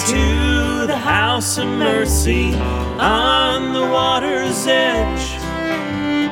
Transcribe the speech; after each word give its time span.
listening 0.00 0.22
to 0.22 0.86
the 0.86 0.96
House 0.96 1.58
of 1.58 1.66
Mercy 1.66 2.54
on 2.54 3.72
the 3.72 3.80
water's 3.80 4.66
edge 4.66 5.38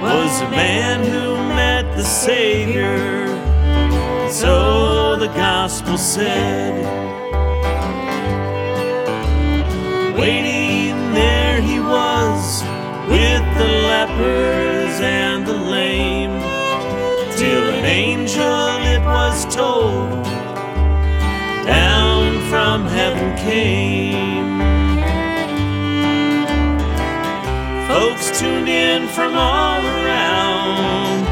was 0.00 0.40
a 0.40 0.50
man 0.50 1.04
who 1.04 1.36
met 1.54 1.84
the 1.96 2.04
Savior. 2.04 3.26
So 4.30 5.16
the 5.16 5.28
gospel 5.28 5.98
said, 5.98 6.84
waiting 10.16 11.12
there 11.12 11.60
he 11.60 11.80
was 11.80 12.62
with 13.08 13.42
the 13.58 13.68
lepers 13.88 15.00
and 15.00 15.46
the 15.46 15.54
lame, 15.54 16.40
till 17.36 17.68
an 17.68 17.84
angel 17.84 18.68
it 18.94 19.00
was 19.04 19.54
told 19.54 20.27
heaven 22.98 23.30
came. 23.36 24.58
Folks 27.86 28.40
tuned 28.40 28.68
in 28.68 29.06
from 29.06 29.36
all 29.36 29.82
around, 29.86 31.22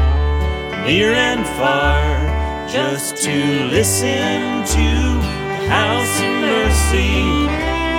near 0.85 1.11
and 1.11 1.45
far, 1.59 1.99
just 2.69 3.17
to 3.17 3.65
listen 3.65 4.63
to 4.77 4.87
the 5.59 5.67
House 5.67 6.15
of 6.21 6.31
Mercy, 6.55 7.19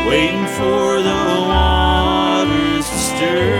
waiting 0.08 0.46
for 0.56 1.02
the 1.08 1.20
waters 1.52 2.88
to 2.88 2.98
stir. 3.10 3.52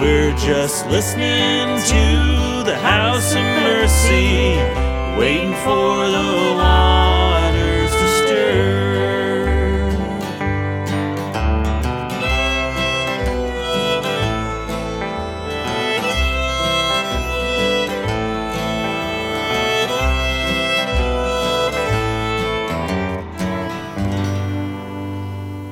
We're 0.00 0.34
just 0.38 0.88
listening 0.88 1.66
to 1.94 2.04
the 2.68 2.76
House 2.82 3.30
of 3.36 3.44
Mercy, 3.62 4.87
waiting 5.18 5.52
for 5.52 6.06
the 6.06 6.54
waters 6.54 7.90
to 7.90 8.08
stir. 8.18 8.68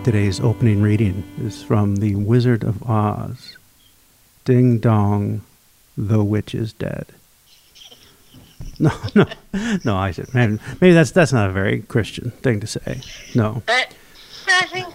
Today's 0.03 0.41
opening 0.41 0.83
reading 0.83 1.23
is 1.41 1.63
from 1.63 1.97
The 1.97 2.17
Wizard 2.17 2.65
of 2.65 2.83
Oz. 2.83 3.57
Ding 4.45 4.81
dong, 4.81 5.43
the 5.97 6.25
witch 6.25 6.53
is 6.53 6.73
dead. 6.73 7.07
No, 8.81 8.93
no, 9.15 9.25
no. 9.85 9.97
I 9.97 10.11
said 10.11 10.35
maybe, 10.35 10.59
maybe 10.81 10.93
that's 10.93 11.11
that's 11.11 11.33
not 11.33 11.49
a 11.49 11.53
very 11.53 11.81
Christian 11.83 12.31
thing 12.43 12.61
to 12.61 12.67
say. 12.67 13.01
No. 13.35 13.63
But 13.65 13.95
I 14.47 14.67
think 14.67 14.87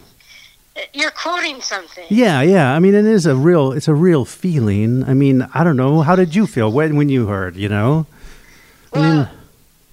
you're 0.93 1.11
quoting 1.11 1.61
something. 1.61 2.05
Yeah, 2.09 2.41
yeah. 2.41 2.73
I 2.75 2.79
mean, 2.79 2.93
it 2.93 3.05
is 3.05 3.25
a 3.25 3.35
real. 3.35 3.71
It's 3.71 3.87
a 3.87 3.93
real 3.95 4.23
feeling. 4.25 5.03
I 5.05 5.13
mean, 5.15 5.47
I 5.53 5.63
don't 5.63 5.77
know. 5.77 6.01
How 6.01 6.15
did 6.15 6.35
you 6.35 6.45
feel 6.47 6.71
when 6.71 6.95
when 6.95 7.09
you 7.09 7.27
heard? 7.27 7.55
You 7.55 7.69
know. 7.69 8.05
I 8.93 8.99
mean, 8.99 9.15
Well, 9.17 9.31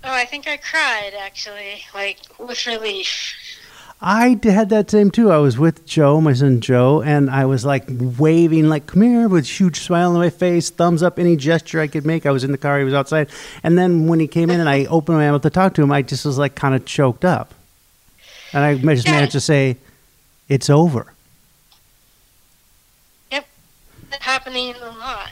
oh, 0.05 0.13
I 0.13 0.25
think 0.25 0.47
I 0.49 0.57
cried 0.59 1.13
actually, 1.19 1.83
like 1.95 2.19
with 2.39 2.67
relief. 2.67 3.35
I 4.01 4.39
had 4.45 4.69
that 4.71 4.91
same 4.91 5.11
too. 5.11 5.33
I 5.33 5.39
was 5.39 5.59
with 5.59 5.85
Joe, 5.85 6.21
my 6.21 6.33
son 6.33 6.61
Joe, 6.61 7.03
and 7.03 7.29
I 7.29 7.47
was 7.47 7.65
like 7.65 7.85
waving, 7.89 8.69
like 8.69 8.87
"come 8.87 9.03
here" 9.03 9.27
with 9.27 9.45
a 9.45 9.49
huge 9.49 9.81
smile 9.81 10.13
on 10.13 10.19
my 10.19 10.31
face, 10.31 10.71
thumbs 10.71 11.03
up, 11.03 11.19
any 11.19 11.35
gesture 11.37 11.81
I 11.81 11.89
could 11.89 12.07
make. 12.07 12.25
I 12.25 12.31
was 12.31 12.45
in 12.45 12.53
the 12.53 12.59
car, 12.59 12.79
he 12.79 12.85
was 12.85 12.95
outside, 12.95 13.29
and 13.65 13.77
then 13.77 14.07
when 14.07 14.21
he 14.21 14.29
came 14.29 14.51
in 14.51 14.61
and 14.61 14.69
I 14.69 14.85
opened 14.85 15.19
my 15.19 15.29
mouth 15.29 15.43
to 15.43 15.51
talk 15.51 15.75
to 15.75 15.83
him, 15.83 15.91
I 15.91 16.03
just 16.03 16.25
was 16.25 16.39
like 16.39 16.55
kind 16.55 16.77
of 16.77 16.85
choked 16.85 17.25
up, 17.25 17.55
and 18.53 18.63
I 18.65 18.77
just 18.95 19.07
Yeah. 19.07 19.13
managed 19.15 19.33
to 19.33 19.41
say, 19.41 19.77
"It's 20.49 20.71
over." 20.71 21.13
Yep, 23.33 23.47
it's 24.13 24.25
happening 24.25 24.77
a 24.81 24.91
lot. 24.91 25.31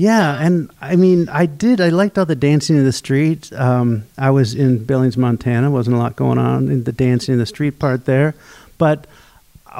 Yeah, 0.00 0.42
and 0.42 0.70
I 0.80 0.96
mean, 0.96 1.28
I 1.28 1.44
did. 1.44 1.78
I 1.78 1.90
liked 1.90 2.16
all 2.16 2.24
the 2.24 2.34
dancing 2.34 2.78
in 2.78 2.86
the 2.86 2.92
street. 2.92 3.52
Um, 3.52 4.04
I 4.16 4.30
was 4.30 4.54
in 4.54 4.82
Billings, 4.86 5.18
Montana. 5.18 5.70
wasn't 5.70 5.94
a 5.96 5.98
lot 5.98 6.16
going 6.16 6.38
on 6.38 6.70
in 6.70 6.84
the 6.84 6.92
dancing 6.92 7.34
in 7.34 7.38
the 7.38 7.44
street 7.44 7.78
part 7.78 8.06
there, 8.06 8.34
but 8.78 9.06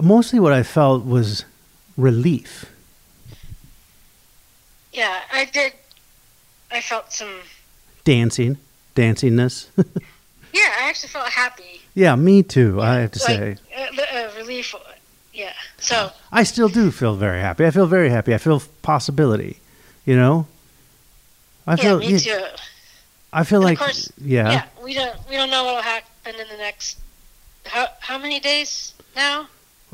mostly 0.02 0.38
what 0.38 0.52
I 0.52 0.62
felt 0.62 1.06
was 1.06 1.46
relief. 1.96 2.66
Yeah, 4.92 5.20
I 5.32 5.46
did. 5.46 5.72
I 6.70 6.82
felt 6.82 7.14
some. 7.14 7.40
Dancing, 8.04 8.58
dancingness. 8.94 9.68
Yeah, 10.52 10.62
I 10.80 10.88
actually 10.88 11.10
felt 11.10 11.28
happy. 11.28 11.80
yeah, 11.94 12.16
me 12.16 12.42
too. 12.42 12.80
I 12.82 12.96
have 12.96 13.12
to 13.12 13.20
say, 13.20 13.56
like, 13.78 13.98
uh, 14.12 14.18
uh, 14.18 14.30
relief. 14.36 14.74
Yeah. 15.32 15.52
So 15.78 16.10
I 16.32 16.42
still 16.42 16.68
do 16.68 16.90
feel 16.90 17.14
very 17.14 17.40
happy. 17.40 17.64
I 17.64 17.70
feel 17.70 17.86
very 17.86 18.10
happy. 18.10 18.34
I 18.34 18.38
feel 18.38 18.60
possibility. 18.82 19.60
You 20.10 20.16
know, 20.16 20.48
I 21.68 21.74
yeah, 21.76 21.82
feel. 21.82 21.98
me 22.00 22.18
too. 22.18 22.44
I 23.32 23.44
feel 23.44 23.60
And 23.60 23.64
like 23.64 23.78
course, 23.78 24.10
yeah. 24.20 24.50
yeah, 24.50 24.64
we 24.82 24.92
don't 24.92 25.16
we 25.28 25.36
don't 25.36 25.50
know 25.50 25.62
what 25.62 25.76
will 25.76 25.82
happen 25.82 26.34
in 26.34 26.48
the 26.48 26.56
next. 26.56 26.98
How 27.64 27.86
how 28.00 28.18
many 28.18 28.40
days 28.40 28.92
now? 29.14 29.46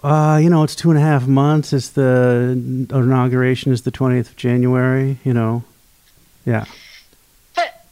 Uh, 0.02 0.40
you 0.42 0.48
know, 0.48 0.62
it's 0.62 0.74
two 0.74 0.88
and 0.88 0.98
a 0.98 1.02
half 1.02 1.26
months. 1.26 1.74
It's 1.74 1.90
the 1.90 2.52
inauguration 2.90 3.72
is 3.74 3.82
the 3.82 3.90
twentieth 3.90 4.30
of 4.30 4.36
January. 4.36 5.18
You 5.22 5.34
know, 5.34 5.64
yeah. 6.46 6.64
But 7.54 7.84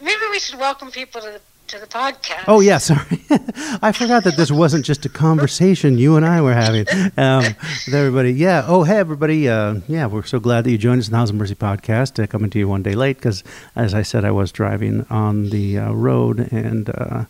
maybe 0.00 0.22
we 0.30 0.38
should 0.38 0.60
welcome 0.60 0.92
people 0.92 1.22
to 1.22 1.26
the 1.26 1.40
to 1.74 1.80
the 1.80 1.86
podcast. 1.86 2.44
Oh 2.46 2.60
yeah, 2.60 2.78
sorry. 2.78 3.24
I 3.82 3.90
forgot 3.90 4.22
that 4.24 4.36
this 4.36 4.52
wasn't 4.52 4.84
just 4.84 5.04
a 5.06 5.08
conversation 5.08 5.98
you 5.98 6.16
and 6.16 6.24
I 6.24 6.40
were 6.40 6.54
having 6.54 6.86
um, 7.16 7.42
with 7.86 7.94
everybody. 7.94 8.32
Yeah. 8.32 8.64
Oh, 8.66 8.84
hey 8.84 8.98
everybody. 8.98 9.48
Uh, 9.48 9.80
yeah, 9.88 10.06
we're 10.06 10.22
so 10.22 10.38
glad 10.38 10.64
that 10.64 10.70
you 10.70 10.78
joined 10.78 11.00
us 11.00 11.08
in 11.08 11.12
the 11.12 11.18
House 11.18 11.30
of 11.30 11.36
Mercy 11.36 11.56
podcast. 11.56 12.22
Uh, 12.22 12.28
coming 12.28 12.48
to 12.50 12.60
you 12.60 12.68
one 12.68 12.84
day 12.84 12.94
late 12.94 13.16
because, 13.16 13.42
as 13.74 13.92
I 13.92 14.02
said, 14.02 14.24
I 14.24 14.30
was 14.30 14.52
driving 14.52 15.04
on 15.10 15.50
the 15.50 15.78
uh, 15.78 15.92
road, 15.92 16.52
and 16.52 16.90
uh, 16.90 17.24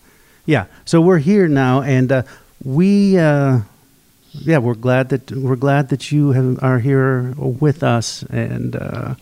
yeah. 0.45 0.67
So 0.85 1.01
we're 1.01 1.19
here 1.19 1.49
now, 1.49 1.81
and 1.81 2.13
uh, 2.13 2.23
we. 2.63 3.17
Uh, 3.17 3.61
yeah, 4.33 4.59
we're 4.59 4.75
glad 4.75 5.11
that 5.11 5.31
we're 5.31 5.57
glad 5.57 5.91
that 5.91 6.11
you 6.11 6.33
have, 6.33 6.63
are 6.63 6.81
here 6.81 7.33
with 7.39 7.85
us, 7.85 8.25
and 8.25 8.75
uh, 8.75 9.15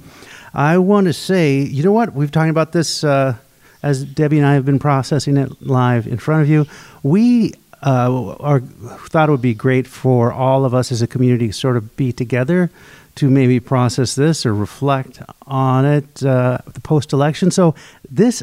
I 0.54 0.78
want 0.78 1.06
to 1.06 1.12
say, 1.12 1.60
you 1.60 1.82
know 1.82 1.92
what? 1.92 2.14
We've 2.14 2.32
talked 2.32 2.48
about 2.48 2.72
this 2.72 3.04
uh, 3.04 3.36
as 3.82 4.04
Debbie 4.04 4.38
and 4.38 4.46
I 4.46 4.54
have 4.54 4.64
been 4.64 4.78
processing 4.78 5.36
it 5.36 5.62
live 5.62 6.06
in 6.06 6.18
front 6.18 6.42
of 6.42 6.48
you. 6.48 6.66
We 7.02 7.54
uh, 7.82 8.34
are 8.36 8.60
thought 8.60 9.28
it 9.28 9.32
would 9.32 9.42
be 9.42 9.54
great 9.54 9.86
for 9.86 10.32
all 10.32 10.64
of 10.64 10.74
us 10.74 10.92
as 10.92 11.02
a 11.02 11.06
community 11.06 11.48
to 11.48 11.52
sort 11.52 11.76
of 11.76 11.96
be 11.96 12.12
together 12.12 12.70
to 13.14 13.28
maybe 13.28 13.60
process 13.60 14.14
this 14.14 14.46
or 14.46 14.54
reflect 14.54 15.20
on 15.46 15.84
it 15.84 16.24
uh, 16.24 16.58
the 16.72 16.80
post-election. 16.80 17.50
So 17.50 17.74
this 18.08 18.42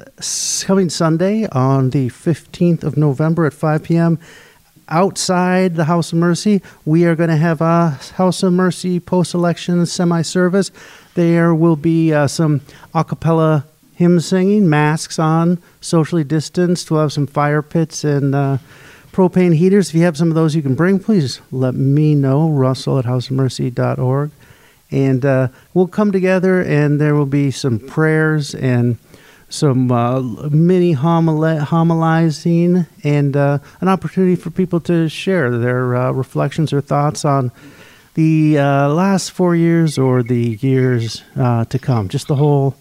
coming 0.63 0.89
Sunday 0.89 1.47
on 1.47 1.89
the 1.89 2.09
15th 2.09 2.83
of 2.83 2.97
November 2.97 3.45
at 3.45 3.53
5 3.53 3.83
p.m 3.83 4.19
outside 4.89 5.75
the 5.75 5.85
House 5.85 6.11
of 6.11 6.17
Mercy, 6.17 6.61
we 6.85 7.06
are 7.06 7.16
going 7.16 7.29
to 7.29 7.38
have 7.38 7.61
a 7.61 8.00
House 8.16 8.44
of 8.44 8.53
Mercy 8.53 9.00
post 9.00 9.33
election 9.33 9.85
semi 9.85 10.21
service. 10.21 10.71
There 11.13 11.53
will 11.53 11.75
be 11.75 12.13
uh, 12.13 12.27
some 12.27 12.61
a 12.94 13.03
cappella 13.03 13.66
hymn 13.99 14.21
singing, 14.21 14.69
masks 14.69 15.19
on, 15.19 15.61
socially 15.81 16.23
distanced. 16.23 16.89
We'll 16.89 17.01
have 17.01 17.12
some 17.12 17.27
fire 17.27 17.62
pits 17.62 18.06
and 18.06 18.33
uh, 18.33 18.59
propane 19.12 19.53
heaters. 19.53 19.89
If 19.89 19.95
you 19.95 20.03
have 20.03 20.15
some 20.15 20.29
of 20.29 20.35
those 20.35 20.56
you 20.56 20.62
can 20.62 20.74
bring, 20.74 21.00
please 21.00 21.41
let 21.51 21.75
me 21.75 22.15
know. 22.15 22.50
Russell 22.50 22.97
at 22.97 23.03
houseofmercy.org. 23.03 24.31
And 24.89 25.25
uh, 25.25 25.50
we'll 25.74 25.88
come 25.88 26.13
together 26.13 26.62
and 26.62 27.01
there 27.01 27.13
will 27.13 27.25
be 27.25 27.51
some 27.51 27.77
prayers 27.77 28.56
and 28.56 28.97
some 29.50 29.91
uh, 29.91 30.21
mini 30.21 30.95
homilizing 30.95 32.88
and 33.03 33.35
uh, 33.35 33.59
an 33.81 33.89
opportunity 33.89 34.38
for 34.38 34.50
people 34.50 34.79
to 34.79 35.09
share 35.09 35.57
their 35.57 35.94
uh, 35.97 36.12
reflections 36.12 36.71
or 36.71 36.79
thoughts 36.79 37.25
on 37.25 37.51
the 38.13 38.57
uh, 38.57 38.88
last 38.88 39.31
four 39.31 39.57
years 39.57 39.97
or 39.97 40.24
the 40.24 40.57
years 40.62 41.21
uh, 41.35 41.65
to 41.65 41.77
come. 41.77 42.07
Just 42.07 42.29
the 42.29 42.35
whole, 42.35 42.77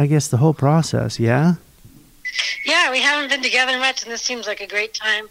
I 0.00 0.06
guess, 0.06 0.28
the 0.28 0.38
whole 0.38 0.54
process. 0.54 1.20
Yeah. 1.20 1.54
Yeah, 2.64 2.90
we 2.90 3.00
haven't 3.02 3.28
been 3.28 3.42
together 3.42 3.78
much, 3.78 4.02
and 4.02 4.10
this 4.10 4.22
seems 4.22 4.46
like 4.46 4.62
a 4.62 4.66
great 4.66 4.94
time 4.94 5.26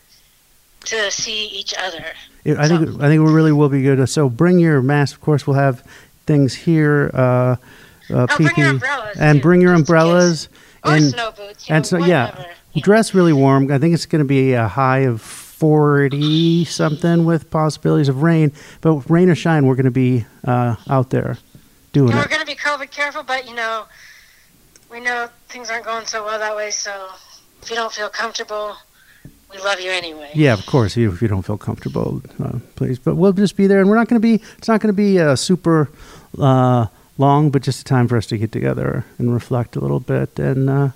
to 0.86 1.10
see 1.10 1.48
each 1.48 1.74
other. 1.76 2.06
It, 2.44 2.58
I 2.58 2.68
think 2.68 2.82
I 3.02 3.08
think 3.08 3.20
it 3.28 3.32
really 3.32 3.52
will 3.52 3.70
be 3.70 3.82
good. 3.82 4.08
So 4.08 4.30
bring 4.30 4.60
your 4.60 4.82
mask. 4.84 5.16
Of 5.16 5.22
course, 5.22 5.48
we'll 5.48 5.58
have 5.58 5.84
things 6.28 6.54
here. 6.54 7.10
Uh, 7.14 7.20
uh, 7.20 7.56
Oh, 8.12 8.38
bring 8.38 8.56
your 8.58 8.70
umbrellas, 8.70 9.18
and 9.20 9.40
too, 9.40 9.42
bring 9.42 9.62
your 9.62 9.74
umbrellas. 9.74 10.50
Or 10.84 10.94
and 10.94 11.04
snow 11.06 11.32
boots. 11.32 11.70
and 11.70 11.84
know, 11.92 12.00
so 12.00 12.06
yeah, 12.06 12.30
whatever. 12.30 12.50
dress 12.78 13.14
really 13.16 13.34
warm. 13.34 13.72
I 13.72 13.80
think 13.80 13.94
it's 13.96 14.06
going 14.06 14.24
to 14.24 14.28
be 14.28 14.54
a 14.54 14.68
high 14.68 15.00
of 15.00 15.22
forty 15.22 16.64
something 16.66 17.26
with 17.26 17.50
possibilities 17.50 18.08
of 18.10 18.22
rain. 18.22 18.52
But 18.82 19.10
rain 19.10 19.30
or 19.30 19.36
shine, 19.36 19.66
we're 19.66 19.76
going 19.76 19.86
to 19.86 20.00
be 20.08 20.26
uh, 20.46 20.76
out 20.88 21.10
there 21.10 21.38
doing 21.94 22.10
And 22.12 22.18
we're 22.20 22.26
it. 22.26 22.30
going 22.30 22.42
to 22.42 22.46
be 22.48 22.56
COVID 22.56 22.92
careful, 22.92 23.24
but 23.24 23.48
you 23.50 23.56
know, 23.56 23.86
we 24.92 25.00
know 25.00 25.30
things 25.48 25.70
aren't 25.70 25.86
going 25.86 26.06
so 26.06 26.24
well 26.24 26.40
that 26.40 26.56
way. 26.56 26.72
So 26.72 27.10
if 27.62 27.70
you 27.70 27.76
don't 27.76 27.92
feel 27.92 28.10
comfortable, 28.10 28.76
we 29.52 29.58
love 29.60 29.80
you 29.80 29.92
anyway. 29.92 30.32
Yeah, 30.34 30.54
of 30.54 30.66
course. 30.66 30.98
If 30.98 31.22
you 31.22 31.28
don't 31.28 31.44
feel 31.44 31.58
comfortable, 31.58 32.22
uh, 32.44 32.60
please. 32.76 33.00
But 33.00 33.16
we'll 33.16 33.34
just 33.34 33.56
be 33.56 33.68
there, 33.68 33.80
and 33.80 33.90
we're 33.90 33.96
not 33.96 34.08
going 34.08 34.22
to 34.22 34.28
be. 34.38 34.44
It's 34.58 34.68
not 34.68 34.82
going 34.82 34.94
to 34.94 34.98
be 34.98 35.20
uh, 35.20 35.36
super 35.36 35.90
uh, 36.40 36.88
long, 37.18 37.50
but 37.50 37.62
just 37.62 37.82
a 37.82 37.84
time 37.84 38.08
for 38.08 38.18
us 38.18 38.26
to 38.28 38.38
get 38.38 38.52
together 38.52 39.06
and 39.18 39.34
reflect 39.34 39.76
a 39.76 39.80
little 39.80 40.00
bit. 40.00 40.38
And 40.40 40.70
uh, 40.70 40.90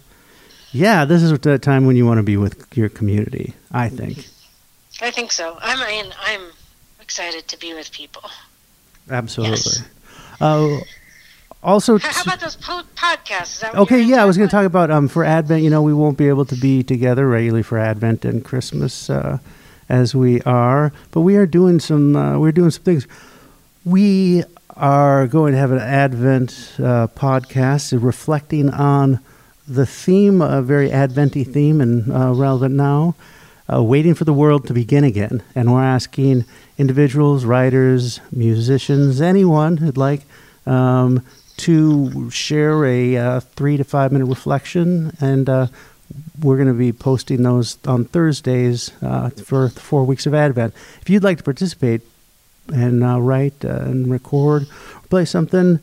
yeah, 0.72 1.06
this 1.06 1.24
is 1.24 1.38
the 1.40 1.60
time 1.60 1.86
when 1.86 1.95
you 1.95 2.06
want 2.06 2.19
to 2.19 2.24
be 2.24 2.38
with 2.38 2.78
your 2.78 2.90
community. 2.90 3.54
I 3.72 3.90
think. 3.90 4.28
I 5.01 5.12
think 5.12 5.31
so. 5.31 5.57
I'm. 5.62 5.80
I 5.80 5.88
mean, 5.88 6.13
I'm 6.22 6.42
excited 7.01 7.48
to 7.48 7.60
be 7.60 7.74
with 7.74 7.92
people. 7.92 8.30
Absolutely. 9.10 9.57
Yes. 9.57 9.84
Also, 11.63 11.98
How, 11.98 12.12
how 12.12 12.21
about 12.24 12.39
those 12.42 12.56
po- 12.57 12.81
podcasts? 12.95 13.54
Is 13.56 13.60
that 13.62 13.74
what 13.74 13.83
okay, 13.83 14.01
yeah, 14.01 14.21
I 14.21 14.25
was 14.25 14.38
going 14.38 14.50
to 14.50 14.51
talk 14.56 14.65
about 14.65 14.92
um, 14.92 15.07
for 15.07 15.24
Advent. 15.24 15.63
You 15.63 15.69
know, 15.69 15.81
we 15.81 15.94
won't 15.94 16.18
be 16.18 16.27
able 16.27 16.45
to 16.45 16.56
be 16.56 16.83
together 16.83 17.27
regularly 17.27 17.63
for 17.63 17.77
Advent 17.77 18.25
and 18.25 18.44
Christmas 18.44 19.10
uh, 19.10 19.38
as 19.88 20.13
we 20.13 20.42
are, 20.42 20.92
but 21.12 21.21
we 21.21 21.38
are 21.38 21.45
doing 21.45 21.80
some. 21.80 22.15
Uh, 22.15 22.38
we're 22.38 22.51
doing 22.51 22.69
some 22.71 22.83
things. 22.83 23.07
We 23.86 24.44
are 24.75 25.25
going 25.27 25.54
to 25.54 25.60
have 25.60 25.71
an 25.71 25.80
Advent 25.80 26.74
uh, 26.80 27.07
podcast 27.07 27.94
reflecting 28.04 28.69
on 28.69 29.19
the 29.68 29.86
theme, 29.86 30.42
a 30.42 30.62
very 30.62 30.92
Adventy 30.92 31.44
theme 31.45 31.80
and 31.80 32.12
uh, 32.12 32.33
relevant 32.33 32.75
now, 32.75 33.16
uh, 33.71 33.81
waiting 33.81 34.13
for 34.13 34.25
the 34.25 34.33
world 34.33 34.68
to 34.68 34.74
begin 34.74 35.04
again. 35.06 35.42
And 35.56 35.71
we're 35.71 35.83
asking 35.83 36.44
individuals, 36.77 37.45
writers, 37.45 38.19
musicians, 38.31 39.21
anyone 39.21 39.77
who'd 39.77 39.95
like 39.95 40.24
um, 40.66 41.25
to 41.57 42.29
share 42.31 42.85
a 42.85 43.17
uh, 43.17 43.39
three 43.39 43.77
to 43.77 43.83
five 43.83 44.11
minute 44.11 44.25
reflection. 44.25 45.15
And 45.19 45.47
uh, 45.50 45.67
we're 46.41 46.57
going 46.57 46.67
to 46.67 46.73
be 46.73 46.91
posting 46.91 47.44
those 47.44 47.77
on 47.88 48.05
Thursdays 48.05 48.91
uh, 49.01 49.29
for 49.29 49.69
four 49.69 50.03
weeks 50.05 50.25
of 50.25 50.33
Advent. 50.33 50.73
If 51.01 51.09
you'd 51.09 51.23
like 51.23 51.38
to 51.38 51.44
participate 51.44 52.01
and 52.67 53.03
uh, 53.03 53.19
write 53.21 53.63
uh, 53.65 53.69
and 53.81 54.09
record, 54.11 54.63
or 54.63 55.01
play 55.09 55.25
something, 55.25 55.79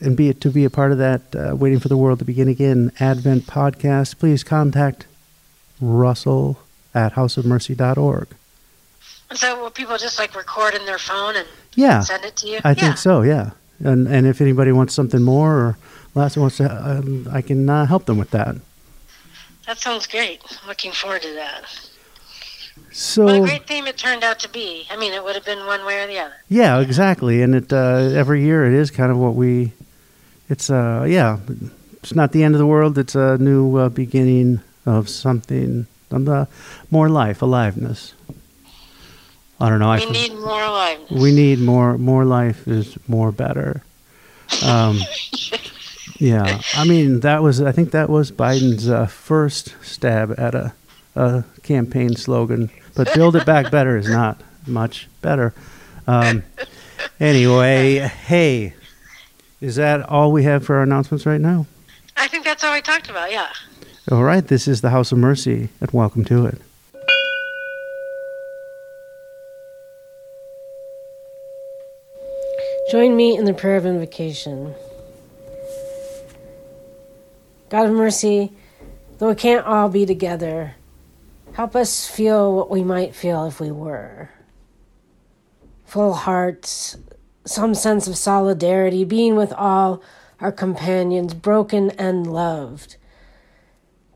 and 0.00 0.16
be 0.16 0.32
to 0.32 0.50
be 0.50 0.64
a 0.64 0.70
part 0.70 0.92
of 0.92 0.98
that, 0.98 1.22
uh, 1.34 1.56
waiting 1.56 1.80
for 1.80 1.88
the 1.88 1.96
world 1.96 2.18
to 2.20 2.24
begin 2.24 2.48
again 2.48 2.92
Advent 3.00 3.46
podcast, 3.46 4.18
please 4.18 4.44
contact 4.44 5.06
Russell 5.80 6.58
at 6.94 7.14
houseofmercy.org. 7.14 8.28
So 9.34 9.60
will 9.60 9.70
people 9.70 9.98
just 9.98 10.18
like 10.18 10.34
record 10.34 10.74
in 10.74 10.86
their 10.86 10.98
phone 10.98 11.36
and 11.36 11.46
Yeah, 11.74 12.00
send 12.00 12.24
it 12.24 12.36
to 12.36 12.48
you? 12.48 12.60
I 12.64 12.70
yeah. 12.70 12.74
think 12.74 12.96
so. 12.98 13.22
Yeah, 13.22 13.50
and 13.80 14.08
and 14.08 14.26
if 14.26 14.40
anybody 14.40 14.72
wants 14.72 14.94
something 14.94 15.22
more 15.22 15.52
or 15.54 15.78
last 16.14 16.36
wants 16.36 16.56
to, 16.58 16.66
um, 16.70 17.28
I 17.30 17.42
can 17.42 17.68
uh, 17.68 17.86
help 17.86 18.06
them 18.06 18.18
with 18.18 18.30
that. 18.30 18.56
That 19.66 19.78
sounds 19.78 20.06
great. 20.06 20.40
Looking 20.66 20.92
forward 20.92 21.22
to 21.22 21.34
that. 21.34 21.64
So 22.90 23.24
What 23.24 23.34
a 23.36 23.40
great 23.40 23.66
theme 23.66 23.86
it 23.86 23.96
turned 23.96 24.24
out 24.24 24.38
to 24.40 24.48
be. 24.48 24.86
I 24.90 24.96
mean, 24.96 25.12
it 25.12 25.22
would 25.22 25.34
have 25.34 25.44
been 25.44 25.66
one 25.66 25.84
way 25.84 26.02
or 26.02 26.06
the 26.06 26.18
other. 26.18 26.34
Yeah, 26.48 26.80
exactly. 26.80 27.42
And 27.42 27.54
it 27.54 27.72
uh, 27.72 28.10
every 28.14 28.42
year 28.42 28.66
it 28.66 28.72
is 28.72 28.90
kind 28.90 29.10
of 29.10 29.18
what 29.18 29.34
we. 29.34 29.72
It's 30.48 30.70
uh 30.70 31.04
yeah, 31.08 31.38
it's 32.02 32.14
not 32.14 32.32
the 32.32 32.42
end 32.42 32.54
of 32.54 32.58
the 32.58 32.66
world. 32.66 32.96
It's 32.96 33.14
a 33.14 33.36
new 33.38 33.76
uh, 33.76 33.88
beginning 33.88 34.60
of 34.86 35.08
something. 35.08 35.86
Um, 36.10 36.26
uh, 36.26 36.46
more 36.90 37.10
life, 37.10 37.42
aliveness. 37.42 38.14
I 39.60 39.68
don't 39.68 39.80
know. 39.80 39.90
I 39.90 39.96
We 39.96 40.02
feel- 40.02 40.12
need 40.12 40.34
more 40.34 40.68
life. 40.70 40.98
we 41.10 41.32
need 41.32 41.58
more. 41.58 41.98
More 41.98 42.24
life 42.24 42.66
is 42.68 42.96
more 43.08 43.32
better. 43.32 43.82
Um, 44.64 45.00
yeah, 46.18 46.60
I 46.74 46.84
mean 46.84 47.20
that 47.20 47.42
was. 47.42 47.60
I 47.60 47.72
think 47.72 47.90
that 47.90 48.08
was 48.08 48.30
Biden's 48.30 48.88
uh, 48.88 49.06
first 49.06 49.74
stab 49.82 50.34
at 50.38 50.54
a, 50.54 50.72
a 51.16 51.44
campaign 51.62 52.14
slogan. 52.16 52.70
But 52.94 53.12
"Build 53.14 53.36
It 53.36 53.46
Back 53.46 53.70
Better" 53.70 53.96
is 53.96 54.08
not 54.08 54.40
much 54.66 55.08
better. 55.22 55.54
Um, 56.06 56.42
anyway, 57.20 57.98
hey, 57.98 58.74
is 59.60 59.76
that 59.76 60.08
all 60.08 60.32
we 60.32 60.44
have 60.44 60.64
for 60.64 60.76
our 60.76 60.82
announcements 60.82 61.26
right 61.26 61.40
now? 61.40 61.66
I 62.16 62.28
think 62.28 62.44
that's 62.44 62.64
all 62.64 62.72
we 62.74 62.80
talked 62.80 63.10
about. 63.10 63.30
Yeah. 63.30 63.48
All 64.10 64.24
right, 64.24 64.46
this 64.46 64.66
is 64.66 64.80
the 64.80 64.90
House 64.90 65.12
of 65.12 65.18
Mercy, 65.18 65.68
and 65.80 65.90
welcome 65.90 66.24
to 66.26 66.46
it. 66.46 66.60
Join 72.90 73.14
me 73.16 73.36
in 73.36 73.44
the 73.44 73.52
prayer 73.52 73.76
of 73.76 73.84
invocation. 73.84 74.74
God 77.68 77.84
of 77.84 77.92
mercy, 77.92 78.50
though 79.18 79.28
we 79.28 79.34
can't 79.34 79.66
all 79.66 79.90
be 79.90 80.06
together, 80.06 80.74
help 81.52 81.76
us 81.76 82.08
feel 82.08 82.50
what 82.56 82.70
we 82.70 82.82
might 82.82 83.14
feel 83.14 83.44
if 83.44 83.60
we 83.60 83.70
were. 83.70 84.30
Full 85.84 86.14
hearts, 86.14 86.96
some 87.44 87.74
sense 87.74 88.08
of 88.08 88.16
solidarity, 88.16 89.04
being 89.04 89.36
with 89.36 89.52
all 89.52 90.02
our 90.40 90.50
companions, 90.50 91.34
broken 91.34 91.90
and 91.98 92.26
loved, 92.26 92.96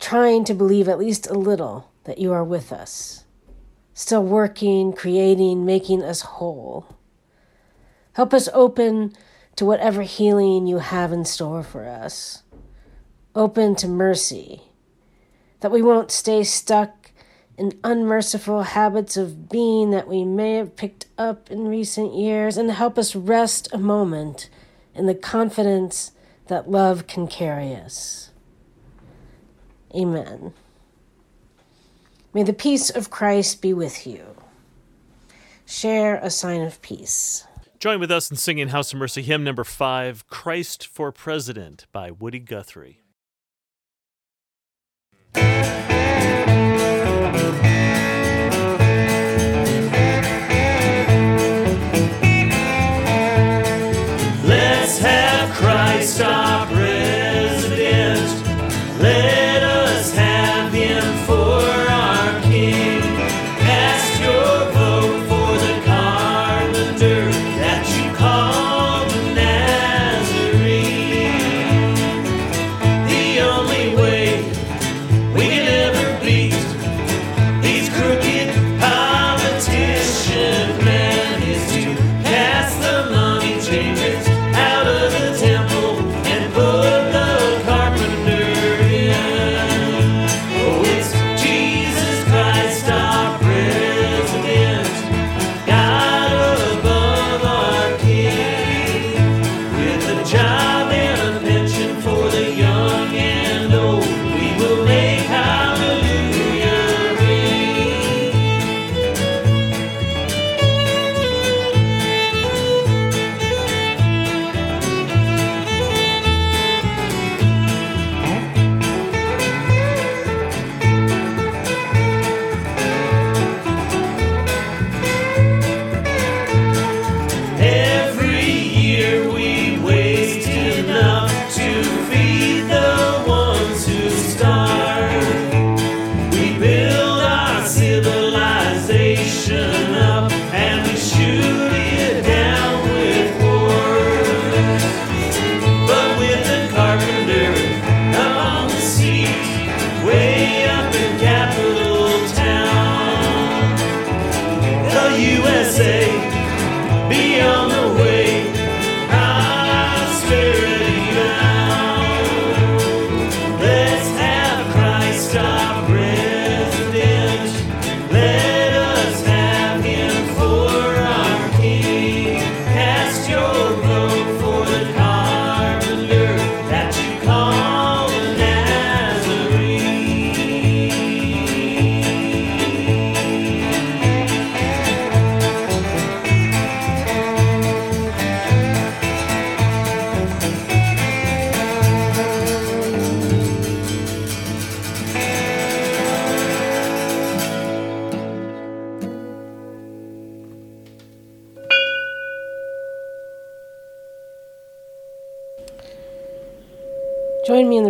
trying 0.01 0.45
to 0.45 0.55
believe 0.55 0.89
at 0.89 0.99
least 0.99 1.27
a 1.27 1.35
little 1.35 1.91
that 2.05 2.17
you 2.17 2.33
are 2.33 2.45
with 2.45 2.73
us, 2.73 3.25
still 3.93 4.25
working, 4.25 4.95
creating, 4.95 5.67
making 5.67 6.03
us 6.03 6.23
whole. 6.23 6.97
Help 8.15 8.35
us 8.35 8.49
open 8.53 9.15
to 9.57 9.65
whatever 9.65 10.03
healing 10.03 10.67
you 10.67 10.79
have 10.79 11.13
in 11.13 11.25
store 11.25 11.63
for 11.63 11.87
us. 11.87 12.43
Open 13.35 13.75
to 13.77 13.89
mercy, 13.89 14.63
that 15.61 15.71
we 15.71 15.81
won't 15.81 16.11
stay 16.11 16.45
stuck 16.45 17.11
in 17.57 17.79
unmerciful 17.85 18.63
habits 18.63 19.17
of 19.17 19.49
being 19.49 19.91
that 19.91 20.09
we 20.09 20.25
may 20.25 20.55
have 20.55 20.77
picked 20.77 21.07
up 21.17 21.51
in 21.51 21.69
recent 21.69 22.15
years, 22.15 22.57
and 22.57 22.71
help 22.71 22.99
us 22.99 23.15
rest 23.15 23.69
a 23.73 23.79
moment 23.79 24.51
in 24.95 25.07
the 25.07 25.15
confidence 25.15 26.13
that 26.49 26.71
love 26.71 27.07
can 27.07 27.27
carry 27.27 27.75
us. 27.75 28.31
Amen. 29.95 30.53
May 32.35 32.43
the 32.43 32.53
peace 32.53 32.91
of 32.91 33.11
Christ 33.11 33.61
be 33.63 33.73
with 33.73 34.07
you. 34.07 34.37
Share 35.67 36.17
a 36.17 36.31
sign 36.31 36.63
of 36.63 36.81
peace. 36.83 37.47
Join 37.83 37.99
with 37.99 38.13
us 38.13 38.31
in 38.31 38.37
singing 38.37 38.69
House 38.69 38.93
of 38.93 39.01
Mercy 39.01 39.23
hymn 39.23 39.43
number 39.43 39.65
five, 39.65 40.25
Christ 40.29 40.87
for 40.87 41.11
President 41.11 41.87
by 41.91 42.13
Woody 42.13 42.39
Guthrie. 42.39 43.01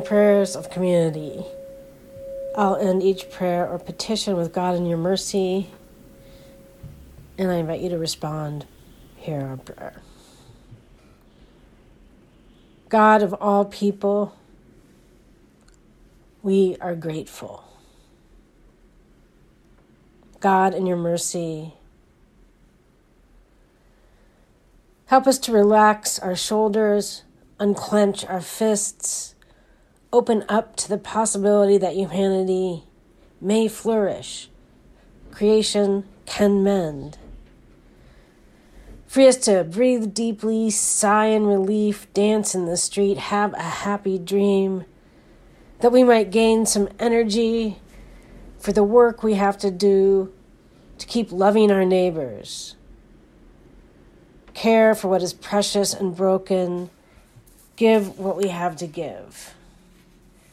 Prayers 0.04 0.56
of 0.56 0.68
community. 0.68 1.44
I'll 2.56 2.76
end 2.76 3.02
each 3.02 3.30
prayer 3.30 3.66
or 3.66 3.78
petition 3.78 4.36
with 4.36 4.52
God 4.52 4.74
in 4.74 4.84
your 4.84 4.98
mercy, 4.98 5.68
and 7.38 7.50
I 7.50 7.54
invite 7.54 7.80
you 7.80 7.88
to 7.90 7.98
respond. 7.98 8.66
Hear 9.16 9.40
our 9.40 9.56
prayer. 9.56 10.02
God 12.88 13.22
of 13.22 13.32
all 13.34 13.64
people, 13.64 14.36
we 16.42 16.76
are 16.80 16.96
grateful. 16.96 17.64
God, 20.40 20.74
in 20.74 20.84
your 20.84 20.98
mercy, 20.98 21.74
help 25.06 25.26
us 25.26 25.38
to 25.38 25.52
relax 25.52 26.18
our 26.18 26.36
shoulders, 26.36 27.22
unclench 27.58 28.26
our 28.26 28.40
fists, 28.40 29.34
open 30.12 30.44
up 30.48 30.76
to 30.76 30.88
the 30.88 30.98
possibility 30.98 31.78
that 31.78 31.94
humanity 31.94 32.84
may 33.40 33.66
flourish. 33.66 34.48
Creation 35.30 36.04
can 36.26 36.62
mend. 36.62 37.18
Free 39.06 39.26
us 39.26 39.36
to 39.38 39.64
breathe 39.64 40.14
deeply, 40.14 40.70
sigh 40.70 41.26
in 41.26 41.46
relief, 41.46 42.12
dance 42.14 42.54
in 42.54 42.66
the 42.66 42.76
street, 42.76 43.18
have 43.18 43.52
a 43.54 43.62
happy 43.62 44.18
dream, 44.18 44.84
that 45.80 45.92
we 45.92 46.04
might 46.04 46.30
gain 46.30 46.64
some 46.64 46.88
energy 46.98 47.78
for 48.58 48.72
the 48.72 48.84
work 48.84 49.22
we 49.22 49.34
have 49.34 49.58
to 49.58 49.70
do 49.70 50.32
to 50.98 51.06
keep 51.06 51.32
loving 51.32 51.70
our 51.70 51.84
neighbors, 51.84 52.76
care 54.54 54.94
for 54.94 55.08
what 55.08 55.22
is 55.22 55.32
precious 55.32 55.92
and 55.92 56.16
broken, 56.16 56.88
give 57.76 58.18
what 58.18 58.36
we 58.36 58.48
have 58.48 58.76
to 58.76 58.86
give. 58.86 59.54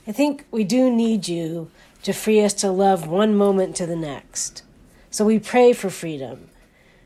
I 0.09 0.11
think 0.11 0.47
we 0.49 0.63
do 0.63 0.89
need 0.89 1.27
you 1.27 1.69
to 2.01 2.13
free 2.13 2.43
us 2.43 2.55
to 2.55 2.71
love 2.71 3.07
one 3.07 3.35
moment 3.35 3.75
to 3.75 3.85
the 3.85 3.95
next. 3.95 4.63
So 5.11 5.23
we 5.23 5.37
pray 5.37 5.71
for 5.71 5.91
freedom 5.91 6.49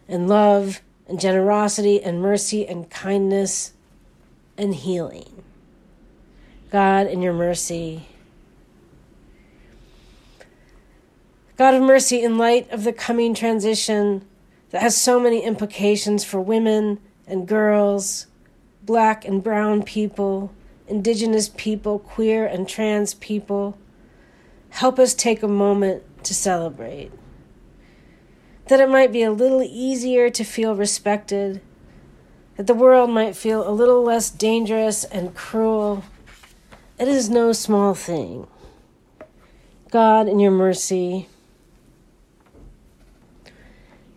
and 0.08 0.30
love 0.30 0.82
and 1.06 1.20
generosity 1.20 2.02
and 2.02 2.22
mercy 2.22 2.66
and 2.66 2.90
kindness 2.90 3.74
and 4.58 4.74
healing. 4.74 5.44
God, 6.72 7.08
in 7.08 7.22
your 7.22 7.34
mercy, 7.34 8.08
God 11.58 11.74
of 11.74 11.82
mercy, 11.82 12.24
in 12.24 12.38
light 12.38 12.72
of 12.72 12.86
the 12.86 12.94
coming 12.94 13.34
transition 13.34 14.26
that 14.70 14.82
has 14.82 14.96
so 14.96 15.20
many 15.20 15.44
implications 15.44 16.24
for 16.24 16.40
women 16.40 17.02
and 17.28 17.50
girls, 17.50 18.28
black 18.82 19.26
and 19.26 19.44
brown 19.44 19.84
people, 19.84 20.54
indigenous 20.88 21.50
people, 21.50 22.00
queer 22.00 22.46
and 22.46 22.68
trans 22.68 23.14
people, 23.16 23.78
help 24.70 25.00
us 25.00 25.14
take 25.14 25.44
a 25.44 25.48
moment 25.48 26.04
to 26.24 26.34
celebrate. 26.34 27.12
That 28.68 28.80
it 28.80 28.90
might 28.90 29.12
be 29.12 29.24
a 29.24 29.32
little 29.32 29.62
easier 29.62 30.30
to 30.30 30.44
feel 30.44 30.76
respected, 30.76 31.62
that 32.58 32.68
the 32.68 32.74
world 32.74 33.10
might 33.10 33.36
feel 33.36 33.68
a 33.68 33.72
little 33.72 34.04
less 34.04 34.30
dangerous 34.30 35.04
and 35.06 35.36
cruel. 35.36 36.04
It 37.00 37.08
is 37.08 37.30
no 37.30 37.52
small 37.52 37.94
thing. 37.94 38.48
God, 39.92 40.28
in 40.28 40.40
your 40.40 40.52
mercy, 40.52 41.28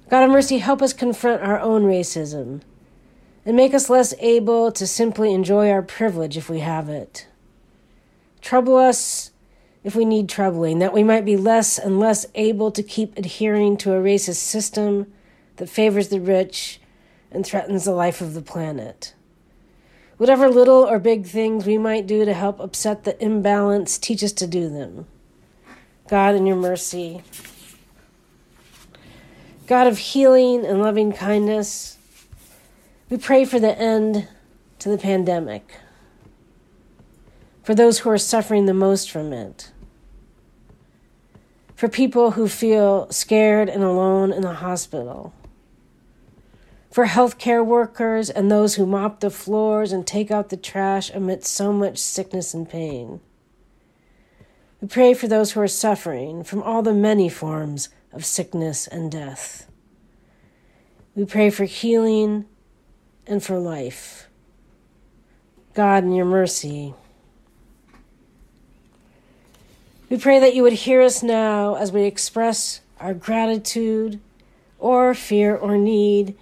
God 0.09 0.23
of 0.23 0.31
mercy, 0.31 0.59
help 0.59 0.83
us 0.83 0.93
confront 0.93 1.43
our 1.43 1.59
own 1.59 1.83
racism 1.83 2.63
and 3.47 3.57
make 3.57 3.73
us 3.73 3.89
less 3.89 4.13
able 4.19 4.73
to 4.73 4.87
simply 4.87 5.33
enjoy 5.33 5.71
our 5.71 5.81
privilege 5.81 6.37
if 6.37 6.51
we 6.51 6.59
have 6.59 6.89
it. 6.89 7.29
Trouble 8.43 8.77
us 8.77 9.31
if 9.85 9.95
we 9.95 10.05
need 10.05 10.29
troubling, 10.29 10.81
that 10.81 10.93
we 10.93 11.05
might 11.05 11.25
be 11.25 11.37
less 11.37 11.79
and 11.79 12.01
less 12.01 12.27
able 12.35 12.73
to 12.73 12.83
keep 12.83 13.17
adhering 13.17 13.77
to 13.77 13.93
a 13.93 14.03
racist 14.03 14.37
system 14.37 15.13
that 15.57 15.69
favors 15.69 16.09
the 16.09 16.21
rich 16.21 16.81
and 17.31 17.47
threatens 17.47 17.85
the 17.85 17.93
life 17.93 18.21
of 18.21 18.35
the 18.35 18.43
planet. 18.43 19.15
Whatever 20.17 20.49
little 20.49 20.85
or 20.85 20.99
big 20.99 21.25
things 21.25 21.67
we 21.67 21.79
might 21.79 22.07
do 22.07 22.25
to 22.25 22.35
help 22.35 22.59
upset 22.59 23.05
the 23.05 23.23
imbalance, 23.23 23.97
teach 23.97 24.25
us 24.25 24.33
to 24.33 24.47
do 24.49 24.69
them. 24.69 25.07
God, 26.09 26.35
in 26.35 26.47
your 26.47 26.57
mercy, 26.57 27.23
God 29.69 29.87
of 29.87 29.99
healing 29.99 30.65
and 30.65 30.81
loving 30.81 31.13
kindness, 31.13 31.96
we 33.09 33.17
pray 33.17 33.45
for 33.45 33.61
the 33.61 33.79
end 33.79 34.27
to 34.81 34.89
the 34.89 34.99
pandemic, 34.99 35.77
for 37.63 37.75
those 37.75 38.01
who 38.01 38.11
are 38.11 38.19
suffering 38.19 38.67
the 38.67 38.75
most 38.75 39.11
from 39.11 39.33
it, 39.33 39.71
for 41.77 41.89
people 41.89 42.33
who 42.33 42.49
feel 42.49 43.09
scared 43.11 43.69
and 43.69 43.85
alone 43.85 44.33
in 44.33 44.43
the 44.43 44.55
hospital, 44.55 45.33
for 46.91 47.07
healthcare 47.07 47.65
workers 47.65 48.29
and 48.29 48.51
those 48.51 48.75
who 48.75 48.87
mop 48.87 49.21
the 49.21 49.31
floors 49.31 49.93
and 49.93 50.07
take 50.07 50.31
out 50.31 50.49
the 50.49 50.57
trash 50.57 51.11
amidst 51.11 51.53
so 51.53 51.73
much 51.73 51.99
sickness 51.99 52.55
and 52.55 52.69
pain. 52.69 53.21
We 54.81 54.89
pray 54.89 55.15
for 55.15 55.29
those 55.29 55.53
who 55.53 55.61
are 55.61 55.69
suffering 55.69 56.43
from 56.43 56.63
all 56.63 56.83
the 56.83 56.95
many 56.95 57.29
forms 57.29 57.89
of 58.13 58.25
sickness 58.25 58.87
and 58.87 59.13
death. 59.13 59.71
We 61.15 61.25
pray 61.25 61.51
for 61.51 61.65
healing 61.65 62.47
and 63.27 63.43
for 63.43 63.59
life. 63.59 64.29
God, 65.75 66.05
in 66.05 66.13
your 66.13 66.25
mercy, 66.25 66.95
we 70.09 70.17
pray 70.17 70.39
that 70.39 70.55
you 70.55 70.63
would 70.63 70.73
hear 70.73 71.03
us 71.03 71.23
now 71.23 71.75
as 71.75 71.93
we 71.93 72.05
express 72.05 72.81
our 73.01 73.13
gratitude 73.13 74.21
or 74.79 75.15
fear 75.15 75.55
or 75.55 75.77
need 75.77 76.37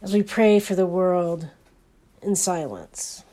as 0.00 0.14
we 0.14 0.22
pray 0.22 0.60
for 0.60 0.74
the 0.74 0.86
world 0.86 1.48
in 2.22 2.36
silence. 2.36 3.24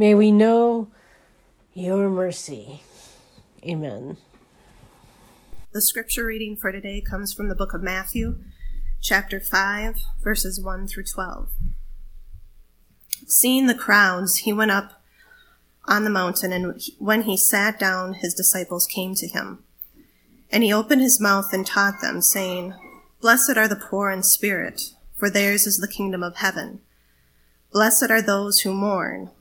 May 0.00 0.14
we 0.14 0.32
know 0.32 0.88
your 1.74 2.08
mercy. 2.08 2.80
Amen. 3.62 4.16
The 5.72 5.82
scripture 5.82 6.24
reading 6.24 6.56
for 6.56 6.72
today 6.72 7.02
comes 7.02 7.34
from 7.34 7.50
the 7.50 7.54
book 7.54 7.74
of 7.74 7.82
Matthew, 7.82 8.38
chapter 9.02 9.40
5, 9.40 9.96
verses 10.24 10.58
1 10.58 10.88
through 10.88 11.04
12. 11.04 11.50
Seeing 13.26 13.66
the 13.66 13.74
crowds, 13.74 14.38
he 14.38 14.54
went 14.54 14.70
up 14.70 15.02
on 15.84 16.04
the 16.04 16.08
mountain, 16.08 16.50
and 16.50 16.80
when 16.98 17.24
he 17.24 17.36
sat 17.36 17.78
down, 17.78 18.14
his 18.14 18.32
disciples 18.32 18.86
came 18.86 19.14
to 19.16 19.28
him. 19.28 19.64
And 20.50 20.64
he 20.64 20.72
opened 20.72 21.02
his 21.02 21.20
mouth 21.20 21.52
and 21.52 21.66
taught 21.66 22.00
them, 22.00 22.22
saying, 22.22 22.72
Blessed 23.20 23.58
are 23.58 23.68
the 23.68 23.76
poor 23.76 24.10
in 24.10 24.22
spirit, 24.22 24.94
for 25.18 25.28
theirs 25.28 25.66
is 25.66 25.76
the 25.76 25.86
kingdom 25.86 26.22
of 26.22 26.36
heaven. 26.36 26.80
Blessed 27.70 28.10
are 28.10 28.22
those 28.22 28.60
who 28.60 28.72
mourn, 28.72 29.30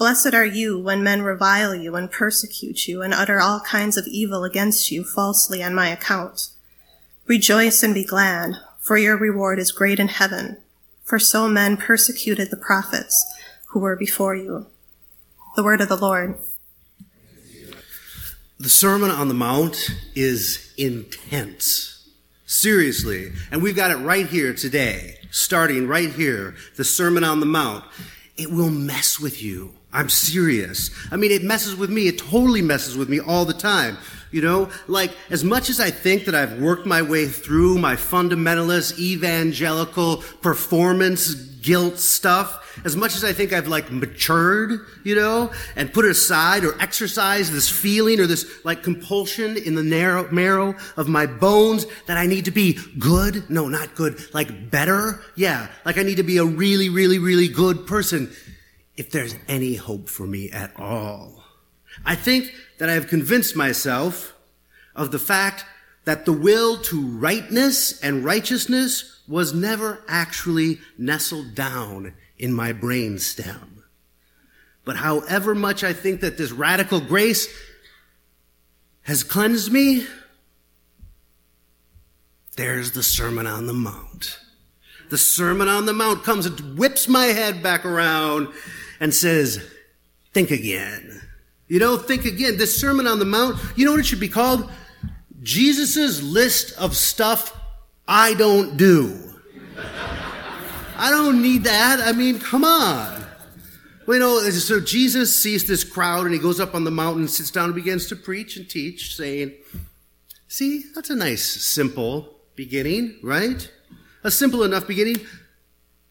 Blessed 0.00 0.32
are 0.32 0.46
you 0.46 0.78
when 0.78 1.02
men 1.02 1.20
revile 1.20 1.74
you 1.74 1.94
and 1.94 2.10
persecute 2.10 2.88
you 2.88 3.02
and 3.02 3.12
utter 3.12 3.38
all 3.38 3.60
kinds 3.60 3.98
of 3.98 4.06
evil 4.06 4.44
against 4.44 4.90
you 4.90 5.04
falsely 5.04 5.62
on 5.62 5.74
my 5.74 5.88
account. 5.88 6.48
Rejoice 7.26 7.82
and 7.82 7.92
be 7.92 8.02
glad, 8.02 8.54
for 8.80 8.96
your 8.96 9.18
reward 9.18 9.58
is 9.58 9.70
great 9.70 10.00
in 10.00 10.08
heaven. 10.08 10.56
For 11.04 11.18
so 11.18 11.48
men 11.48 11.76
persecuted 11.76 12.50
the 12.50 12.56
prophets 12.56 13.30
who 13.66 13.80
were 13.80 13.94
before 13.94 14.34
you. 14.34 14.68
The 15.54 15.62
word 15.62 15.82
of 15.82 15.90
the 15.90 15.98
Lord. 15.98 16.38
The 18.58 18.70
Sermon 18.70 19.10
on 19.10 19.28
the 19.28 19.34
Mount 19.34 19.90
is 20.14 20.72
intense. 20.78 22.08
Seriously. 22.46 23.32
And 23.50 23.62
we've 23.62 23.76
got 23.76 23.90
it 23.90 23.96
right 23.96 24.26
here 24.26 24.54
today, 24.54 25.18
starting 25.30 25.86
right 25.86 26.10
here, 26.10 26.54
the 26.78 26.84
Sermon 26.84 27.22
on 27.22 27.40
the 27.40 27.44
Mount. 27.44 27.84
it 28.38 28.50
will 28.50 28.70
mess 28.70 29.20
with 29.20 29.42
you. 29.42 29.74
I'm 29.92 30.08
serious. 30.08 30.90
I 31.10 31.16
mean, 31.16 31.32
it 31.32 31.42
messes 31.42 31.74
with 31.74 31.90
me. 31.90 32.06
It 32.06 32.18
totally 32.18 32.62
messes 32.62 32.96
with 32.96 33.08
me 33.08 33.20
all 33.20 33.44
the 33.44 33.54
time. 33.54 33.98
You 34.30 34.42
know, 34.42 34.70
like 34.86 35.10
as 35.30 35.42
much 35.42 35.68
as 35.70 35.80
I 35.80 35.90
think 35.90 36.26
that 36.26 36.36
I've 36.36 36.60
worked 36.60 36.86
my 36.86 37.02
way 37.02 37.26
through 37.26 37.78
my 37.78 37.96
fundamentalist 37.96 38.96
evangelical 39.00 40.18
performance 40.40 41.34
guilt 41.34 41.98
stuff, 41.98 42.80
as 42.84 42.94
much 42.94 43.16
as 43.16 43.24
I 43.24 43.32
think 43.32 43.52
I've 43.52 43.66
like 43.66 43.90
matured, 43.90 44.86
you 45.02 45.16
know, 45.16 45.50
and 45.74 45.92
put 45.92 46.04
it 46.04 46.12
aside 46.12 46.64
or 46.64 46.80
exercised 46.80 47.52
this 47.52 47.68
feeling 47.68 48.20
or 48.20 48.26
this 48.28 48.64
like 48.64 48.84
compulsion 48.84 49.56
in 49.56 49.74
the 49.74 49.82
narrow 49.82 50.30
marrow 50.30 50.76
of 50.96 51.08
my 51.08 51.26
bones 51.26 51.86
that 52.06 52.16
I 52.16 52.26
need 52.26 52.44
to 52.44 52.52
be 52.52 52.78
good. 53.00 53.50
No, 53.50 53.66
not 53.66 53.96
good. 53.96 54.32
Like 54.32 54.70
better. 54.70 55.20
Yeah. 55.34 55.66
Like 55.84 55.98
I 55.98 56.04
need 56.04 56.16
to 56.16 56.22
be 56.22 56.38
a 56.38 56.44
really, 56.44 56.88
really, 56.88 57.18
really 57.18 57.48
good 57.48 57.84
person. 57.84 58.30
If 59.00 59.08
there's 59.12 59.34
any 59.48 59.76
hope 59.76 60.10
for 60.10 60.26
me 60.26 60.50
at 60.50 60.78
all. 60.78 61.42
I 62.04 62.14
think 62.14 62.54
that 62.76 62.90
I 62.90 62.92
have 62.92 63.08
convinced 63.08 63.56
myself 63.56 64.34
of 64.94 65.10
the 65.10 65.18
fact 65.18 65.64
that 66.04 66.26
the 66.26 66.34
will 66.34 66.76
to 66.82 67.00
rightness 67.00 67.98
and 68.02 68.26
righteousness 68.26 69.22
was 69.26 69.54
never 69.54 70.04
actually 70.06 70.80
nestled 70.98 71.54
down 71.54 72.12
in 72.36 72.52
my 72.52 72.74
brain 72.74 73.18
stem. 73.18 73.84
But 74.84 74.96
however 74.96 75.54
much 75.54 75.82
I 75.82 75.94
think 75.94 76.20
that 76.20 76.36
this 76.36 76.52
radical 76.52 77.00
grace 77.00 77.48
has 79.04 79.24
cleansed 79.24 79.72
me, 79.72 80.06
there's 82.56 82.90
the 82.90 83.02
Sermon 83.02 83.46
on 83.46 83.66
the 83.66 83.72
Mount. 83.72 84.38
The 85.08 85.16
Sermon 85.16 85.68
on 85.68 85.86
the 85.86 85.94
Mount 85.94 86.22
comes 86.22 86.44
and 86.44 86.78
whips 86.78 87.08
my 87.08 87.24
head 87.28 87.62
back 87.62 87.86
around 87.86 88.48
and 89.00 89.12
says, 89.12 89.66
think 90.32 90.50
again. 90.50 91.20
You 91.68 91.78
know, 91.78 91.96
think 91.96 92.24
again. 92.24 92.58
This 92.58 92.78
Sermon 92.78 93.06
on 93.06 93.18
the 93.18 93.24
Mount, 93.24 93.58
you 93.76 93.84
know 93.84 93.92
what 93.92 94.00
it 94.00 94.06
should 94.06 94.20
be 94.20 94.28
called? 94.28 94.70
Jesus' 95.42 96.22
list 96.22 96.76
of 96.78 96.96
stuff 96.96 97.58
I 98.06 98.34
don't 98.34 98.76
do. 98.76 99.16
I 100.96 101.10
don't 101.10 101.40
need 101.40 101.64
that. 101.64 102.00
I 102.00 102.12
mean, 102.12 102.38
come 102.38 102.64
on. 102.64 103.24
Well, 104.06 104.18
you 104.18 104.20
know, 104.20 104.50
so 104.50 104.80
Jesus 104.80 105.34
sees 105.34 105.66
this 105.66 105.84
crowd 105.84 106.26
and 106.26 106.34
he 106.34 106.40
goes 106.40 106.58
up 106.58 106.74
on 106.74 106.84
the 106.84 106.90
mountain, 106.90 107.28
sits 107.28 107.50
down 107.50 107.66
and 107.66 107.74
begins 107.74 108.06
to 108.08 108.16
preach 108.16 108.56
and 108.56 108.68
teach, 108.68 109.16
saying, 109.16 109.52
See, 110.48 110.84
that's 110.94 111.10
a 111.10 111.14
nice, 111.14 111.44
simple 111.44 112.34
beginning, 112.56 113.20
right? 113.22 113.70
A 114.24 114.30
simple 114.32 114.64
enough 114.64 114.88
beginning. 114.88 115.18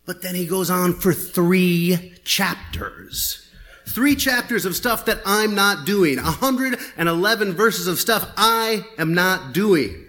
But 0.06 0.22
then 0.22 0.34
he 0.34 0.48
goes 0.48 0.70
on 0.70 0.94
for 0.94 1.12
three 1.12 2.14
chapters. 2.30 3.50
Three 3.88 4.16
chapters 4.16 4.66
of 4.66 4.76
stuff 4.76 5.06
that 5.06 5.20
I'm 5.26 5.56
not 5.56 5.86
doing. 5.88 6.18
111 6.18 7.54
verses 7.54 7.88
of 7.88 8.00
stuff 8.00 8.32
I 8.38 8.86
am 9.00 9.16
not 9.16 9.52
doing. 9.52 10.06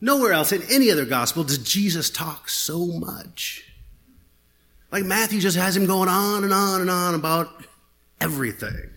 Nowhere 0.00 0.32
else 0.32 0.50
in 0.50 0.62
any 0.68 0.90
other 0.90 1.04
gospel 1.06 1.44
does 1.44 1.58
Jesus 1.58 2.10
talk 2.10 2.48
so 2.48 2.86
much. 2.86 3.72
Like 4.90 5.04
Matthew 5.04 5.40
just 5.40 5.56
has 5.56 5.76
him 5.76 5.86
going 5.86 6.08
on 6.08 6.42
and 6.42 6.52
on 6.52 6.80
and 6.80 6.90
on 6.90 7.14
about 7.14 7.64
everything. 8.20 8.90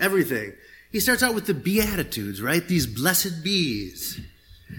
Everything. 0.00 0.54
He 0.90 0.98
starts 0.98 1.22
out 1.22 1.34
with 1.34 1.46
the 1.46 1.54
Beatitudes, 1.54 2.40
right? 2.40 2.66
These 2.66 2.86
blessed 2.86 3.44
bees. 3.44 4.18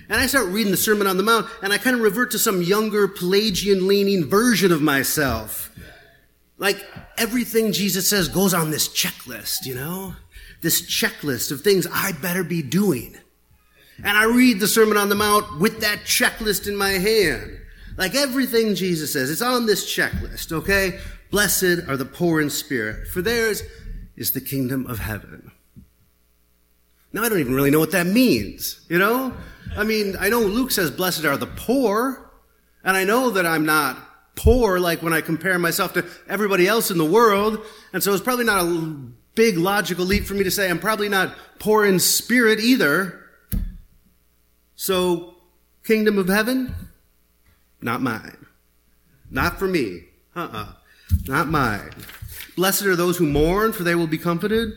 And 0.09 0.19
I 0.19 0.25
start 0.25 0.47
reading 0.47 0.71
the 0.71 0.77
Sermon 0.77 1.05
on 1.05 1.17
the 1.17 1.23
Mount, 1.23 1.47
and 1.61 1.71
I 1.71 1.77
kind 1.77 1.95
of 1.95 2.01
revert 2.01 2.31
to 2.31 2.39
some 2.39 2.63
younger, 2.63 3.07
Pelagian 3.07 3.87
leaning 3.87 4.25
version 4.25 4.71
of 4.71 4.81
myself. 4.81 5.69
Like 6.63 6.87
everything 7.17 7.73
Jesus 7.73 8.09
says 8.09 8.29
goes 8.29 8.53
on 8.53 8.71
this 8.71 8.87
checklist, 8.87 9.65
you 9.65 9.75
know? 9.75 10.15
This 10.61 10.81
checklist 10.81 11.51
of 11.51 11.59
things 11.59 11.85
I 11.91 12.13
better 12.13 12.41
be 12.41 12.61
doing. 12.61 13.17
And 13.97 14.17
I 14.17 14.23
read 14.23 14.61
the 14.61 14.67
Sermon 14.69 14.95
on 14.95 15.09
the 15.09 15.15
Mount 15.15 15.59
with 15.59 15.81
that 15.81 16.05
checklist 16.05 16.69
in 16.69 16.77
my 16.77 16.91
hand. 16.91 17.59
Like 17.97 18.15
everything 18.15 18.75
Jesus 18.75 19.11
says, 19.11 19.29
it's 19.29 19.41
on 19.41 19.65
this 19.65 19.93
checklist, 19.93 20.53
okay? 20.53 20.99
Blessed 21.31 21.85
are 21.89 21.97
the 21.97 22.05
poor 22.05 22.39
in 22.39 22.49
spirit, 22.49 23.09
for 23.09 23.21
theirs 23.21 23.61
is 24.15 24.31
the 24.31 24.39
kingdom 24.39 24.87
of 24.87 24.99
heaven. 24.99 25.51
Now, 27.11 27.23
I 27.23 27.29
don't 27.29 27.39
even 27.39 27.55
really 27.55 27.71
know 27.71 27.79
what 27.79 27.91
that 27.91 28.07
means, 28.07 28.85
you 28.87 28.99
know? 28.99 29.33
I 29.75 29.83
mean, 29.83 30.15
I 30.17 30.29
know 30.29 30.39
Luke 30.39 30.71
says, 30.71 30.91
blessed 30.91 31.25
are 31.25 31.35
the 31.35 31.45
poor, 31.45 32.31
and 32.85 32.95
I 32.95 33.03
know 33.03 33.31
that 33.31 33.45
I'm 33.45 33.65
not 33.65 33.97
poor 34.35 34.79
like 34.79 35.01
when 35.01 35.13
I 35.13 35.21
compare 35.21 35.57
myself 35.59 35.93
to 35.93 36.05
everybody 36.27 36.67
else 36.67 36.91
in 36.91 36.97
the 36.97 37.05
world, 37.05 37.63
and 37.93 38.01
so 38.01 38.13
it's 38.13 38.23
probably 38.23 38.45
not 38.45 38.63
a 38.65 38.95
big 39.35 39.57
logical 39.57 40.05
leap 40.05 40.25
for 40.25 40.33
me 40.33 40.43
to 40.43 40.51
say 40.51 40.69
I'm 40.69 40.79
probably 40.79 41.09
not 41.09 41.35
poor 41.59 41.85
in 41.85 41.99
spirit 41.99 42.59
either. 42.59 43.19
So, 44.75 45.35
kingdom 45.83 46.17
of 46.17 46.27
heaven? 46.27 46.73
Not 47.81 48.01
mine. 48.01 48.45
Not 49.29 49.59
for 49.59 49.67
me. 49.67 50.05
Uh-uh. 50.35 50.73
Not 51.27 51.47
mine. 51.47 51.91
Blessed 52.55 52.83
are 52.83 52.95
those 52.95 53.17
who 53.17 53.27
mourn, 53.27 53.73
for 53.73 53.83
they 53.83 53.95
will 53.95 54.07
be 54.07 54.17
comforted. 54.17 54.73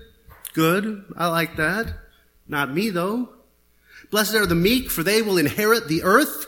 Good. 0.55 1.05
I 1.16 1.29
like 1.29 1.57
that. 1.57 1.92
Not 2.49 2.73
me, 2.73 2.90
though. 2.90 3.29
Blessed 4.11 4.35
are 4.35 4.47
the 4.47 4.55
meek, 4.55 4.90
for 4.90 5.03
they 5.03 5.23
will 5.23 5.38
inherit 5.38 5.88
the 5.88 6.03
earth. 6.03 6.47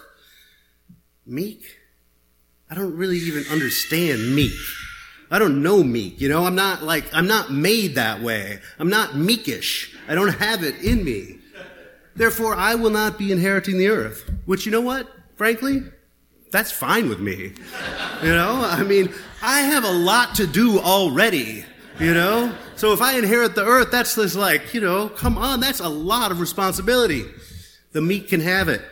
Meek? 1.26 1.77
I 2.70 2.74
don't 2.74 2.96
really 2.96 3.18
even 3.18 3.44
understand 3.50 4.34
meek. 4.34 4.58
I 5.30 5.38
don't 5.38 5.62
know 5.62 5.82
meek, 5.82 6.20
you 6.20 6.28
know? 6.28 6.44
I'm 6.44 6.54
not 6.54 6.82
like, 6.82 7.04
I'm 7.12 7.26
not 7.26 7.52
made 7.52 7.94
that 7.96 8.22
way. 8.22 8.60
I'm 8.78 8.88
not 8.88 9.10
meekish. 9.10 9.94
I 10.08 10.14
don't 10.14 10.34
have 10.34 10.62
it 10.64 10.76
in 10.82 11.04
me. 11.04 11.38
Therefore, 12.16 12.54
I 12.54 12.74
will 12.74 12.90
not 12.90 13.18
be 13.18 13.30
inheriting 13.30 13.78
the 13.78 13.88
earth. 13.88 14.28
Which, 14.46 14.66
you 14.66 14.72
know 14.72 14.80
what? 14.80 15.08
Frankly, 15.36 15.82
that's 16.50 16.72
fine 16.72 17.08
with 17.08 17.20
me. 17.20 17.52
You 18.22 18.30
know, 18.30 18.60
I 18.64 18.82
mean, 18.82 19.12
I 19.42 19.60
have 19.60 19.84
a 19.84 19.90
lot 19.90 20.34
to 20.36 20.46
do 20.46 20.80
already, 20.80 21.64
you 22.00 22.14
know? 22.14 22.54
So 22.76 22.92
if 22.92 23.02
I 23.02 23.18
inherit 23.18 23.54
the 23.54 23.64
earth, 23.64 23.90
that's 23.90 24.14
just 24.14 24.34
like, 24.34 24.74
you 24.74 24.80
know, 24.80 25.08
come 25.08 25.38
on, 25.38 25.60
that's 25.60 25.80
a 25.80 25.88
lot 25.88 26.32
of 26.32 26.40
responsibility. 26.40 27.24
The 27.92 28.00
meek 28.00 28.28
can 28.28 28.40
have 28.40 28.68
it. 28.68 28.82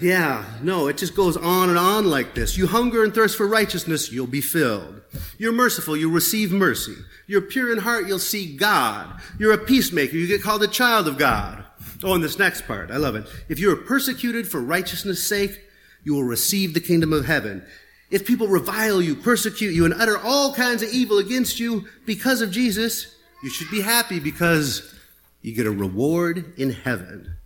Yeah, 0.00 0.44
no, 0.62 0.88
it 0.88 0.98
just 0.98 1.16
goes 1.16 1.36
on 1.36 1.70
and 1.70 1.78
on 1.78 2.10
like 2.10 2.34
this. 2.34 2.56
You 2.56 2.66
hunger 2.66 3.02
and 3.02 3.14
thirst 3.14 3.36
for 3.36 3.46
righteousness, 3.46 4.12
you'll 4.12 4.26
be 4.26 4.40
filled. 4.40 5.00
You're 5.38 5.52
merciful, 5.52 5.96
you'll 5.96 6.12
receive 6.12 6.52
mercy. 6.52 6.96
You're 7.26 7.40
pure 7.40 7.72
in 7.72 7.78
heart, 7.78 8.06
you'll 8.06 8.18
see 8.18 8.56
God. 8.56 9.20
You're 9.38 9.52
a 9.52 9.58
peacemaker, 9.58 10.16
you 10.16 10.26
get 10.26 10.42
called 10.42 10.62
a 10.62 10.68
child 10.68 11.08
of 11.08 11.18
God. 11.18 11.64
Oh, 12.02 12.14
and 12.14 12.22
this 12.22 12.38
next 12.38 12.66
part, 12.66 12.90
I 12.90 12.98
love 12.98 13.16
it. 13.16 13.26
If 13.48 13.58
you 13.58 13.72
are 13.72 13.76
persecuted 13.76 14.46
for 14.46 14.60
righteousness' 14.60 15.26
sake, 15.26 15.62
you 16.04 16.14
will 16.14 16.24
receive 16.24 16.74
the 16.74 16.80
kingdom 16.80 17.12
of 17.12 17.24
heaven. 17.24 17.64
If 18.10 18.26
people 18.26 18.48
revile 18.48 19.02
you, 19.02 19.16
persecute 19.16 19.72
you, 19.74 19.84
and 19.84 19.94
utter 19.94 20.18
all 20.18 20.54
kinds 20.54 20.82
of 20.82 20.90
evil 20.90 21.18
against 21.18 21.58
you 21.58 21.86
because 22.04 22.42
of 22.42 22.50
Jesus, 22.50 23.16
you 23.42 23.50
should 23.50 23.70
be 23.70 23.80
happy 23.80 24.20
because 24.20 24.94
you 25.42 25.54
get 25.54 25.66
a 25.66 25.70
reward 25.70 26.54
in 26.58 26.70
heaven. 26.70 27.36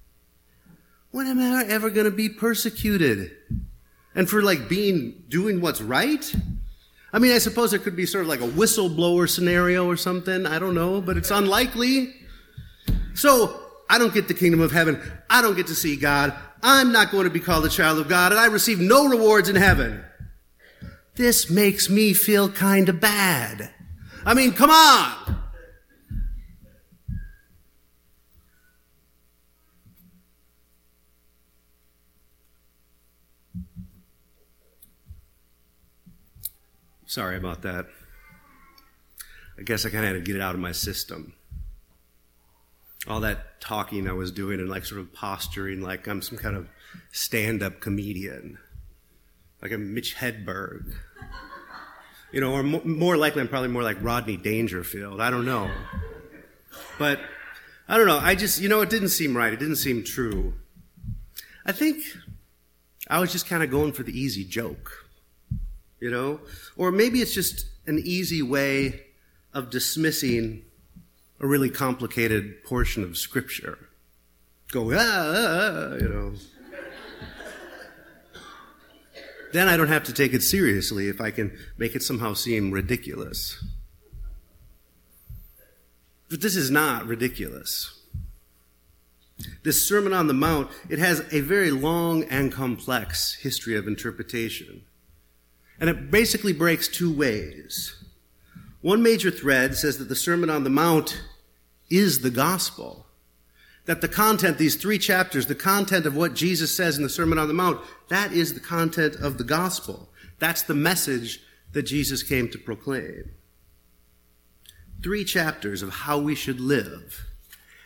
When 1.10 1.26
am 1.26 1.40
I 1.40 1.64
ever 1.64 1.90
going 1.90 2.04
to 2.04 2.10
be 2.10 2.28
persecuted? 2.28 3.32
And 4.14 4.28
for 4.28 4.42
like 4.42 4.68
being, 4.68 5.24
doing 5.28 5.60
what's 5.60 5.80
right? 5.80 6.32
I 7.12 7.18
mean, 7.18 7.32
I 7.32 7.38
suppose 7.38 7.70
there 7.72 7.80
could 7.80 7.96
be 7.96 8.06
sort 8.06 8.22
of 8.22 8.28
like 8.28 8.40
a 8.40 8.48
whistleblower 8.48 9.28
scenario 9.28 9.86
or 9.86 9.96
something. 9.96 10.46
I 10.46 10.58
don't 10.58 10.74
know, 10.74 11.00
but 11.00 11.16
it's 11.16 11.30
unlikely. 11.30 12.14
So, 13.14 13.60
I 13.88 13.98
don't 13.98 14.14
get 14.14 14.28
the 14.28 14.34
kingdom 14.34 14.60
of 14.60 14.70
heaven. 14.70 15.00
I 15.28 15.42
don't 15.42 15.56
get 15.56 15.66
to 15.66 15.74
see 15.74 15.96
God. 15.96 16.32
I'm 16.62 16.92
not 16.92 17.10
going 17.10 17.24
to 17.24 17.30
be 17.30 17.40
called 17.40 17.64
a 17.64 17.68
child 17.68 17.98
of 17.98 18.08
God, 18.08 18.30
and 18.30 18.40
I 18.40 18.46
receive 18.46 18.78
no 18.78 19.08
rewards 19.08 19.48
in 19.48 19.56
heaven. 19.56 20.04
This 21.16 21.50
makes 21.50 21.90
me 21.90 22.14
feel 22.14 22.48
kind 22.48 22.88
of 22.88 23.00
bad. 23.00 23.70
I 24.24 24.34
mean, 24.34 24.52
come 24.52 24.70
on. 24.70 25.42
Sorry 37.10 37.36
about 37.36 37.62
that. 37.62 37.86
I 39.58 39.62
guess 39.62 39.84
I 39.84 39.90
kind 39.90 40.04
of 40.04 40.12
had 40.12 40.18
to 40.18 40.20
get 40.20 40.36
it 40.36 40.42
out 40.42 40.54
of 40.54 40.60
my 40.60 40.72
system 40.72 41.34
all 43.08 43.20
that 43.20 43.60
talking 43.60 44.08
I 44.08 44.12
was 44.12 44.30
doing 44.30 44.60
and 44.60 44.68
like 44.68 44.84
sort 44.84 45.00
of 45.00 45.12
posturing 45.12 45.80
like 45.80 46.06
I'm 46.06 46.22
some 46.22 46.38
kind 46.38 46.56
of 46.56 46.68
stand 47.12 47.62
up 47.62 47.80
comedian, 47.80 48.58
like 49.62 49.72
a 49.72 49.78
Mitch 49.78 50.16
Hedberg. 50.16 50.92
You 52.32 52.40
know, 52.40 52.52
or 52.52 52.62
more 52.62 53.16
likely, 53.16 53.40
I'm 53.40 53.48
probably 53.48 53.70
more 53.70 53.82
like 53.82 53.96
Rodney 54.00 54.36
Dangerfield. 54.36 55.20
I 55.20 55.30
don't 55.30 55.44
know. 55.44 55.68
But 56.96 57.18
I 57.88 57.96
don't 57.96 58.06
know. 58.06 58.20
I 58.20 58.36
just, 58.36 58.60
you 58.60 58.68
know, 58.68 58.82
it 58.82 58.90
didn't 58.90 59.08
seem 59.08 59.36
right. 59.36 59.52
It 59.52 59.58
didn't 59.58 59.76
seem 59.76 60.04
true. 60.04 60.54
I 61.66 61.72
think 61.72 62.04
I 63.08 63.18
was 63.18 63.32
just 63.32 63.48
kind 63.48 63.64
of 63.64 63.70
going 63.70 63.92
for 63.92 64.04
the 64.04 64.16
easy 64.16 64.44
joke. 64.44 64.99
You 66.00 66.10
know? 66.10 66.40
Or 66.76 66.90
maybe 66.90 67.20
it's 67.20 67.34
just 67.34 67.66
an 67.86 68.00
easy 68.04 68.42
way 68.42 69.02
of 69.52 69.70
dismissing 69.70 70.64
a 71.40 71.46
really 71.46 71.70
complicated 71.70 72.64
portion 72.64 73.02
of 73.02 73.16
Scripture. 73.16 73.78
Go, 74.72 74.92
ah, 74.92 74.96
ah, 74.98 75.90
ah 75.92 75.94
you 75.94 76.08
know. 76.08 76.32
then 79.52 79.68
I 79.68 79.76
don't 79.76 79.88
have 79.88 80.04
to 80.04 80.12
take 80.12 80.32
it 80.32 80.42
seriously 80.42 81.08
if 81.08 81.20
I 81.20 81.30
can 81.30 81.56
make 81.76 81.94
it 81.94 82.02
somehow 82.02 82.34
seem 82.34 82.70
ridiculous. 82.70 83.62
But 86.28 86.40
this 86.40 86.54
is 86.54 86.70
not 86.70 87.06
ridiculous. 87.06 87.96
This 89.64 89.86
Sermon 89.86 90.12
on 90.12 90.26
the 90.28 90.34
Mount, 90.34 90.70
it 90.88 90.98
has 90.98 91.24
a 91.32 91.40
very 91.40 91.70
long 91.70 92.24
and 92.24 92.52
complex 92.52 93.34
history 93.34 93.76
of 93.76 93.88
interpretation. 93.88 94.82
And 95.80 95.88
it 95.88 96.10
basically 96.10 96.52
breaks 96.52 96.86
two 96.86 97.12
ways. 97.12 97.96
One 98.82 99.02
major 99.02 99.30
thread 99.30 99.74
says 99.76 99.98
that 99.98 100.08
the 100.08 100.16
Sermon 100.16 100.50
on 100.50 100.62
the 100.64 100.70
Mount 100.70 101.22
is 101.88 102.20
the 102.20 102.30
gospel. 102.30 103.06
That 103.86 104.02
the 104.02 104.08
content, 104.08 104.58
these 104.58 104.76
three 104.76 104.98
chapters, 104.98 105.46
the 105.46 105.54
content 105.54 106.06
of 106.06 106.14
what 106.14 106.34
Jesus 106.34 106.76
says 106.76 106.96
in 106.96 107.02
the 107.02 107.08
Sermon 107.08 107.38
on 107.38 107.48
the 107.48 107.54
Mount, 107.54 107.80
that 108.08 108.32
is 108.32 108.54
the 108.54 108.60
content 108.60 109.16
of 109.16 109.38
the 109.38 109.44
gospel. 109.44 110.10
That's 110.38 110.62
the 110.62 110.74
message 110.74 111.40
that 111.72 111.82
Jesus 111.82 112.22
came 112.22 112.48
to 112.50 112.58
proclaim. 112.58 113.30
Three 115.02 115.24
chapters 115.24 115.82
of 115.82 115.90
how 115.90 116.18
we 116.18 116.34
should 116.34 116.60
live. 116.60 117.26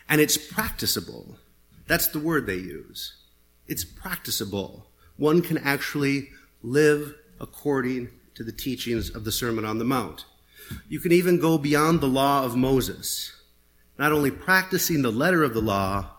And 0.09 0.21
it's 0.21 0.37
practicable. 0.37 1.39
That's 1.87 2.09
the 2.09 2.19
word 2.19 2.47
they 2.47 2.57
use. 2.57 3.15
It's 3.67 3.85
practicable. 3.85 4.87
One 5.17 5.43
can 5.43 5.59
actually 5.59 6.31
live 6.63 7.15
according 7.41 8.09
to 8.35 8.45
the 8.45 8.53
teachings 8.53 9.11
of 9.11 9.25
the 9.25 9.33
Sermon 9.33 9.65
on 9.65 9.79
the 9.79 9.85
Mount. 9.85 10.25
You 10.89 11.01
can 11.01 11.13
even 11.13 11.39
go 11.39 11.59
beyond 11.59 12.01
the 12.01 12.09
law 12.09 12.45
of 12.45 12.57
Moses, 12.57 13.33
not 13.99 14.13
only 14.13 14.31
practicing 14.31 15.03
the 15.03 15.13
letter 15.13 15.43
of 15.43 15.55
the 15.55 15.61
law, 15.61 16.11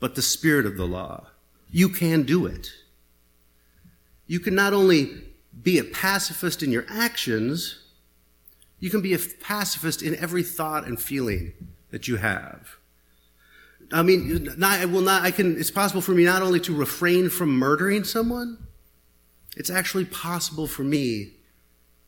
but 0.00 0.14
the 0.14 0.22
spirit 0.22 0.66
of 0.66 0.76
the 0.76 0.86
law. 0.86 1.28
You 1.70 1.88
can 1.88 2.24
do 2.24 2.46
it. 2.46 2.70
You 4.26 4.40
can 4.40 4.54
not 4.54 4.72
only 4.72 5.22
be 5.62 5.78
a 5.78 5.84
pacifist 5.84 6.62
in 6.62 6.72
your 6.72 6.84
actions, 6.88 7.78
you 8.80 8.90
can 8.90 9.00
be 9.00 9.14
a 9.14 9.18
pacifist 9.18 10.02
in 10.02 10.16
every 10.16 10.42
thought 10.42 10.86
and 10.86 11.00
feeling 11.00 11.52
that 11.90 12.08
you 12.08 12.16
have. 12.16 12.76
I 13.92 14.02
mean, 14.02 14.50
not, 14.56 14.80
I 14.80 14.84
will 14.86 15.02
not, 15.02 15.22
I 15.22 15.30
can, 15.30 15.58
it's 15.58 15.70
possible 15.70 16.00
for 16.00 16.12
me 16.12 16.24
not 16.24 16.42
only 16.42 16.60
to 16.60 16.74
refrain 16.74 17.30
from 17.30 17.50
murdering 17.50 18.04
someone, 18.04 18.66
it's 19.56 19.70
actually 19.70 20.04
possible 20.04 20.66
for 20.66 20.82
me 20.82 21.34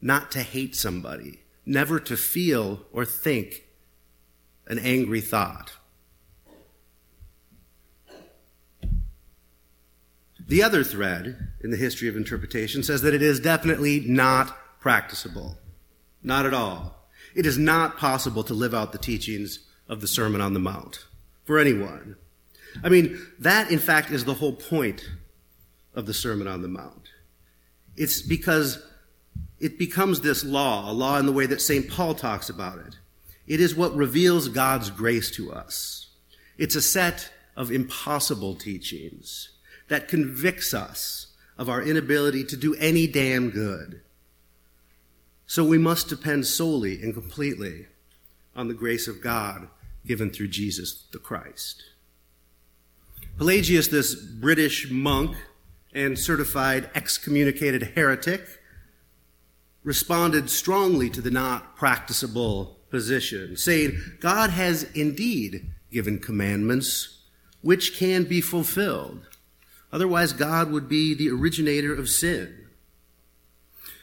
not 0.01 0.31
to 0.33 0.43
hate 0.43 0.77
somebody, 0.77 1.41
never 1.65 1.99
to 2.01 2.17
feel 2.17 2.81
or 2.93 3.05
think 3.05 3.65
an 4.67 4.79
angry 4.79 5.21
thought. 5.21 5.73
The 10.49 10.63
other 10.63 10.85
thread 10.85 11.53
in 11.61 11.71
the 11.71 11.77
history 11.77 12.09
of 12.09 12.17
interpretation 12.17 12.83
says 12.83 13.03
that 13.03 13.15
it 13.15 13.23
is 13.23 13.41
definitely 13.41 14.01
not 14.01 14.57
practicable. 14.81 15.59
Not 16.23 16.47
at 16.47 16.55
all. 16.55 17.09
It 17.35 17.47
is 17.47 17.59
not 17.59 17.97
possible 17.97 18.45
to 18.45 18.55
live 18.55 18.73
out 18.73 18.93
the 18.93 18.99
teachings 18.99 19.61
of 19.89 20.01
the 20.01 20.07
Sermon 20.07 20.41
on 20.41 20.53
the 20.53 20.61
Mount 20.61 21.05
for 21.45 21.59
anyone. 21.59 22.17
I 22.85 22.89
mean, 22.89 23.19
that 23.39 23.71
in 23.71 23.79
fact 23.79 24.11
is 24.11 24.25
the 24.25 24.35
whole 24.35 24.53
point 24.53 25.09
of 25.95 26.07
the 26.07 26.15
Sermon 26.15 26.47
on 26.47 26.63
the 26.63 26.69
Mount. 26.69 27.06
It's 27.97 28.23
because 28.23 28.83
it 29.59 29.79
becomes 29.79 30.21
this 30.21 30.45
law, 30.45 30.91
a 30.91 30.93
law 30.93 31.19
in 31.19 31.27
the 31.27 31.33
way 31.33 31.47
that 31.47 31.61
St. 31.61 31.89
Paul 31.91 32.15
talks 32.15 32.49
about 32.49 32.79
it. 32.79 32.97
It 33.47 33.61
is 33.61 33.75
what 33.75 33.95
reveals 33.95 34.49
God's 34.49 34.91
grace 34.91 35.31
to 35.33 35.53
us. 35.53 36.09
It's 36.59 36.75
a 36.75 36.83
set 36.83 37.31
of 37.57 37.71
impossible 37.71 38.55
teachings 38.55 39.51
that 39.89 40.09
convicts 40.09 40.75
us 40.75 41.29
of 41.57 41.69
our 41.69 41.83
inability 41.83 42.45
to 42.45 42.57
do 42.57 42.75
any 42.75 43.07
damn 43.07 43.51
good. 43.51 44.03
So 45.47 45.65
we 45.65 45.79
must 45.79 46.09
depend 46.09 46.47
solely 46.47 47.01
and 47.03 47.15
completely 47.15 47.87
on 48.55 48.69
the 48.69 48.75
grace 48.75 49.07
of 49.07 49.23
God 49.23 49.69
given 50.05 50.31
through 50.31 50.49
Jesus 50.49 51.05
the 51.13 51.19
Christ. 51.19 51.85
Pelagius, 53.39 53.89
this 53.89 54.15
British 54.15 54.91
monk 54.91 55.37
and 55.97 56.19
certified 56.19 56.91
excommunicated 56.95 57.95
heretic, 57.95 58.61
responded 59.83 60.51
strongly 60.51 61.09
to 61.09 61.23
the 61.23 61.31
not 61.31 61.75
practicable 61.75 62.77
position, 62.91 63.57
saying, 63.57 63.99
God 64.21 64.51
has 64.51 64.83
indeed 64.95 65.71
given 65.91 66.19
commandments 66.19 67.21
which 67.63 67.97
can 67.97 68.25
be 68.25 68.43
fulfilled. 68.43 69.27
Otherwise, 69.91 70.35
God 70.35 70.71
would 70.71 70.87
be 70.87 71.15
the 71.15 71.31
originator 71.31 71.95
of 71.95 72.11
sin. 72.11 72.55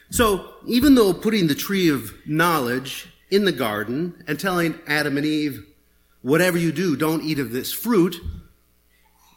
So, 0.09 0.53
even 0.65 0.95
though 0.95 1.13
putting 1.13 1.47
the 1.47 1.55
tree 1.55 1.89
of 1.89 2.13
knowledge 2.25 3.07
in 3.29 3.45
the 3.45 3.51
garden 3.51 4.23
and 4.27 4.39
telling 4.39 4.79
Adam 4.87 5.17
and 5.17 5.25
Eve, 5.25 5.65
whatever 6.21 6.57
you 6.57 6.71
do, 6.71 6.95
don't 6.95 7.23
eat 7.23 7.37
of 7.37 7.51
this 7.51 7.71
fruit, 7.71 8.15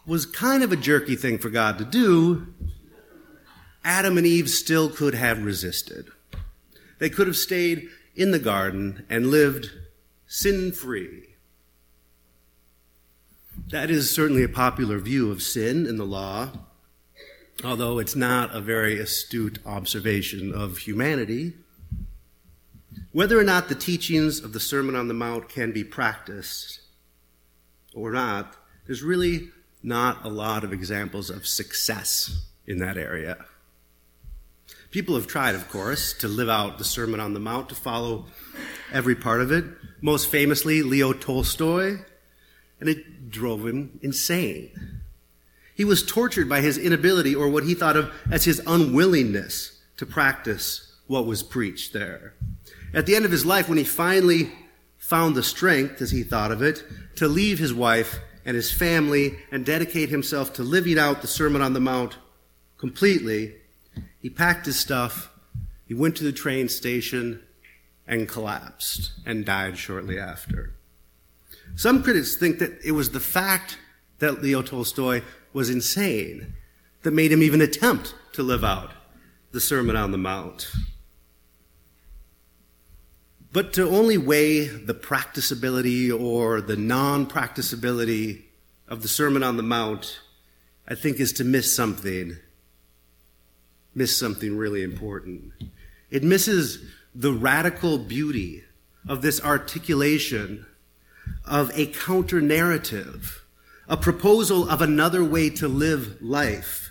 was 0.07 0.25
kind 0.25 0.62
of 0.62 0.73
a 0.73 0.77
jerky 0.77 1.16
thing 1.16 1.38
for 1.38 1.51
God 1.51 1.79
to 1.79 1.85
do, 1.85 2.55
Adam 3.85 4.16
and 4.16 4.27
Eve 4.27 4.49
still 4.49 4.88
could 4.88 5.14
have 5.14 5.45
resisted. 5.45 6.07
They 6.99 7.11
could 7.11 7.27
have 7.27 7.37
stayed 7.37 7.88
in 8.14 8.31
the 8.31 8.38
garden 8.38 9.05
and 9.11 9.31
lived 9.31 9.71
sin 10.27 10.73
free. 10.73 11.25
That 13.71 13.90
is 13.90 14.11
certainly 14.11 14.45
a 14.45 14.49
popular 14.49 14.99
view 14.99 15.31
of 15.31 15.42
sin 15.42 15.87
in 15.87 15.97
the 15.97 16.05
law, 16.05 16.51
although 17.64 17.99
it's 17.99 18.16
not 18.16 18.55
a 18.55 18.61
very 18.61 18.99
astute 18.99 19.59
observation 19.66 20.53
of 20.53 20.79
humanity. 20.79 21.55
Whether 23.12 23.38
or 23.38 23.45
not 23.45 23.69
the 23.69 23.75
teachings 23.75 24.40
of 24.40 24.53
the 24.53 24.61
Sermon 24.61 24.95
on 24.95 25.09
the 25.09 25.14
Mount 25.14 25.49
can 25.49 25.73
be 25.73 25.83
practiced 25.83 26.81
or 27.95 28.12
not, 28.12 28.57
there's 28.87 29.03
really 29.03 29.51
not 29.87 30.25
a 30.25 30.29
lot 30.29 30.64
of 30.64 30.72
examples 30.72 31.31
of 31.31 31.46
success 31.46 32.42
in 32.66 32.79
that 32.79 32.99
area. 32.99 33.46
People 34.90 35.14
have 35.14 35.27
tried, 35.27 35.55
of 35.55 35.68
course, 35.68 36.12
to 36.14 36.27
live 36.27 36.49
out 36.49 36.79
the 36.79 36.85
Sermon 36.85 37.20
on 37.20 37.35
the 37.35 37.40
Mount, 37.40 37.68
to 37.68 37.75
follow 37.75 38.27
every 38.92 39.14
part 39.14 39.40
of 39.40 39.53
it. 39.53 39.64
Most 40.01 40.29
famously, 40.29 40.83
Leo 40.83 41.12
Tolstoy, 41.12 41.99
and 42.81 42.88
it 42.88 43.31
drove 43.31 43.64
him 43.64 43.99
insane. 44.03 45.01
He 45.75 45.85
was 45.85 46.05
tortured 46.05 46.49
by 46.49 46.62
his 46.62 46.79
inability, 46.79 47.35
or 47.35 47.49
what 47.49 47.64
he 47.64 47.75
thought 47.75 47.96
of 47.96 48.12
as 48.31 48.44
his 48.44 48.61
unwillingness, 48.66 49.81
to 49.99 50.07
practice 50.07 50.94
what 51.07 51.27
was 51.27 51.42
preached 51.42 51.92
there. 51.92 52.35
At 52.92 53.07
the 53.07 53.14
end 53.14 53.25
of 53.25 53.31
his 53.31 53.46
life, 53.46 53.68
when 53.68 53.79
he 53.79 53.85
finally 53.85 54.51
found 54.99 55.37
the 55.37 55.42
strength, 55.42 56.03
as 56.03 56.11
he 56.11 56.25
thought 56.25 56.51
of 56.51 56.61
it, 56.61 56.83
to 57.16 57.29
leave 57.29 57.59
his 57.59 57.72
wife 57.72 58.18
and 58.46 58.56
his 58.56 58.72
family 58.72 59.37
and 59.50 59.66
dedicate 59.66 60.09
himself 60.09 60.54
to 60.54 60.62
living 60.62 60.98
out 60.98 61.20
the 61.20 61.26
Sermon 61.26 61.61
on 61.61 61.74
the 61.74 61.80
Mount 61.80 62.16
completely, 62.78 63.56
he 64.22 64.30
packed 64.30 64.64
his 64.64 64.78
stuff, 64.78 65.30
he 65.85 65.92
went 65.92 66.16
to 66.16 66.24
the 66.24 66.32
train 66.32 66.68
station, 66.68 67.42
and 68.06 68.28
collapsed 68.28 69.11
and 69.26 69.44
died 69.44 69.76
shortly 69.76 70.18
after. 70.18 70.72
Some 71.74 72.02
critics 72.02 72.37
think 72.37 72.61
that 72.61 72.78
it 72.85 72.92
was 72.92 73.11
the 73.11 73.20
fact 73.20 73.78
that 74.20 74.42
Leo 74.42 74.62
Tolstoy 74.62 75.22
was 75.52 75.68
insane 75.68 76.54
that 77.02 77.11
made 77.11 77.32
him 77.32 77.42
even 77.42 77.61
attempt 77.61 78.14
to 78.32 78.42
live 78.42 78.64
out 78.64 78.92
the 79.50 79.61
Sermon 79.61 79.96
on 79.96 80.12
the 80.12 80.18
Mount. 80.18 80.70
But 83.52 83.72
to 83.74 83.88
only 83.88 84.18
weigh 84.18 84.66
the 84.66 84.94
practicability 84.94 86.11
or 86.11 86.61
the 86.61 86.76
non 86.76 87.26
practicability 87.26 88.46
of 88.88 89.02
the 89.02 89.09
Sermon 89.09 89.42
on 89.42 89.56
the 89.56 89.62
Mount, 89.62 90.20
I 90.87 90.94
think, 90.94 91.18
is 91.18 91.32
to 91.35 91.44
miss 91.44 91.74
something 91.74 92.37
miss 93.96 94.16
something 94.16 94.56
really 94.56 94.82
important. 94.82 95.50
It 96.11 96.22
misses 96.22 96.85
the 97.14 97.32
radical 97.32 97.96
beauty 97.98 98.62
of 99.09 99.22
this 99.22 99.42
articulation 99.42 100.66
of 101.46 101.76
a 101.76 101.87
counter 101.87 102.40
narrative, 102.40 103.42
a 103.88 103.96
proposal 103.96 104.68
of 104.68 104.82
another 104.82 105.24
way 105.24 105.48
to 105.48 105.66
live 105.66 106.20
life, 106.20 106.90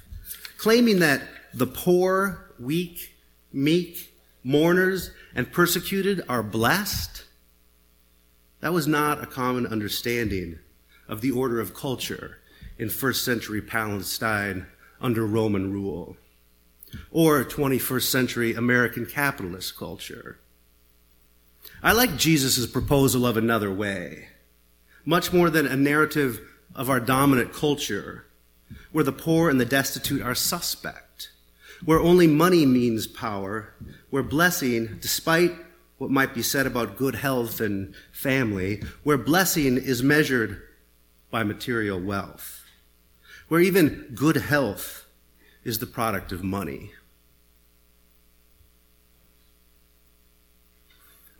claiming 0.58 1.00
that 1.00 1.22
the 1.54 1.68
poor, 1.68 2.52
weak, 2.60 3.16
meek, 3.54 4.12
mourners, 4.46 5.10
and 5.34 5.52
persecuted 5.52 6.22
are 6.30 6.44
blessed. 6.44 7.24
That 8.62 8.74
was 8.74 8.88
not 8.88 9.24
a 9.24 9.28
common 9.28 9.66
understanding 9.66 10.60
of 11.08 11.22
the 11.22 11.32
order 11.32 11.60
of 11.60 11.74
culture 11.74 12.38
in 12.78 12.90
first 12.90 13.26
century 13.26 13.60
Palestine 13.62 14.68
under 15.02 15.26
Roman 15.26 15.74
rule. 15.74 16.16
or 17.12 17.44
21st 17.44 18.04
century 18.04 18.54
American 18.54 19.06
capitalist 19.06 19.76
culture. 19.76 20.40
I 21.84 21.92
like 21.92 22.16
Jesus' 22.16 22.66
proposal 22.68 23.26
of 23.26 23.36
another 23.36 23.72
way, 23.74 24.30
much 25.04 25.34
more 25.34 25.50
than 25.50 25.66
a 25.66 25.76
narrative 25.76 26.40
of 26.74 26.90
our 26.90 27.00
dominant 27.00 27.52
culture, 27.52 28.26
where 28.92 29.04
the 29.04 29.12
poor 29.12 29.50
and 29.50 29.60
the 29.60 29.66
destitute 29.66 30.22
are 30.22 30.36
suspect, 30.36 31.32
where 31.84 32.00
only 32.00 32.28
money 32.28 32.66
means 32.66 33.08
power, 33.08 33.74
where 34.16 34.24
blessing, 34.24 34.98
despite 35.02 35.52
what 35.98 36.10
might 36.10 36.34
be 36.34 36.42
said 36.42 36.66
about 36.66 36.96
good 36.96 37.16
health 37.16 37.60
and 37.60 37.94
family, 38.14 38.82
where 39.04 39.18
blessing 39.18 39.76
is 39.76 40.02
measured 40.02 40.62
by 41.32 41.44
material 41.44 42.00
wealth, 42.00 42.64
where 43.50 43.60
even 43.60 44.10
good 44.16 44.38
health 44.38 45.06
is 45.66 45.80
the 45.80 45.86
product 45.86 46.32
of 46.32 46.46
money. 46.46 46.92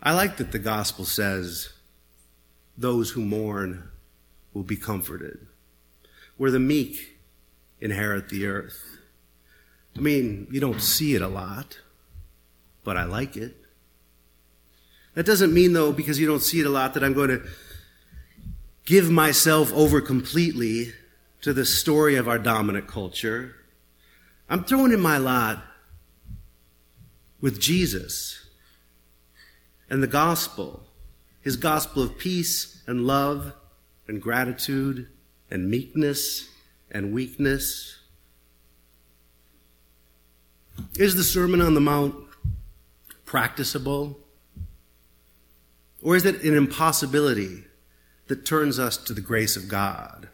I 0.02 0.12
like 0.12 0.36
that 0.36 0.52
the 0.52 0.58
gospel 0.58 1.06
says, 1.06 1.70
those 2.76 3.12
who 3.12 3.22
mourn 3.22 3.88
will 4.52 4.64
be 4.64 4.76
comforted, 4.76 5.46
where 6.36 6.50
the 6.50 6.58
meek 6.58 7.16
inherit 7.80 8.28
the 8.28 8.44
earth. 8.44 8.98
I 9.96 10.00
mean, 10.00 10.46
you 10.50 10.60
don't 10.60 10.82
see 10.82 11.14
it 11.14 11.22
a 11.22 11.28
lot, 11.28 11.78
but 12.86 12.96
I 12.96 13.02
like 13.04 13.36
it. 13.36 13.56
That 15.14 15.26
doesn't 15.26 15.52
mean, 15.52 15.72
though, 15.72 15.92
because 15.92 16.20
you 16.20 16.26
don't 16.26 16.40
see 16.40 16.60
it 16.60 16.66
a 16.66 16.70
lot, 16.70 16.94
that 16.94 17.02
I'm 17.02 17.14
going 17.14 17.30
to 17.30 17.42
give 18.84 19.10
myself 19.10 19.72
over 19.74 20.00
completely 20.00 20.92
to 21.42 21.52
the 21.52 21.66
story 21.66 22.14
of 22.14 22.28
our 22.28 22.38
dominant 22.38 22.86
culture. 22.86 23.56
I'm 24.48 24.62
throwing 24.62 24.92
in 24.92 25.00
my 25.00 25.18
lot 25.18 25.64
with 27.40 27.60
Jesus 27.60 28.46
and 29.90 30.00
the 30.00 30.06
gospel, 30.06 30.84
his 31.40 31.56
gospel 31.56 32.04
of 32.04 32.16
peace 32.16 32.82
and 32.86 33.04
love 33.04 33.52
and 34.06 34.22
gratitude 34.22 35.08
and 35.50 35.68
meekness 35.68 36.48
and 36.90 37.12
weakness. 37.12 37.98
Is 40.94 41.16
the 41.16 41.24
Sermon 41.24 41.60
on 41.60 41.74
the 41.74 41.80
Mount 41.80 42.25
practicable? 43.26 44.18
Or 46.02 46.16
is 46.16 46.24
it 46.24 46.42
an 46.42 46.56
impossibility 46.56 47.64
that 48.28 48.46
turns 48.46 48.78
us 48.78 48.96
to 48.96 49.12
the 49.12 49.20
grace 49.20 49.56
of 49.56 49.68
God? 49.68 50.28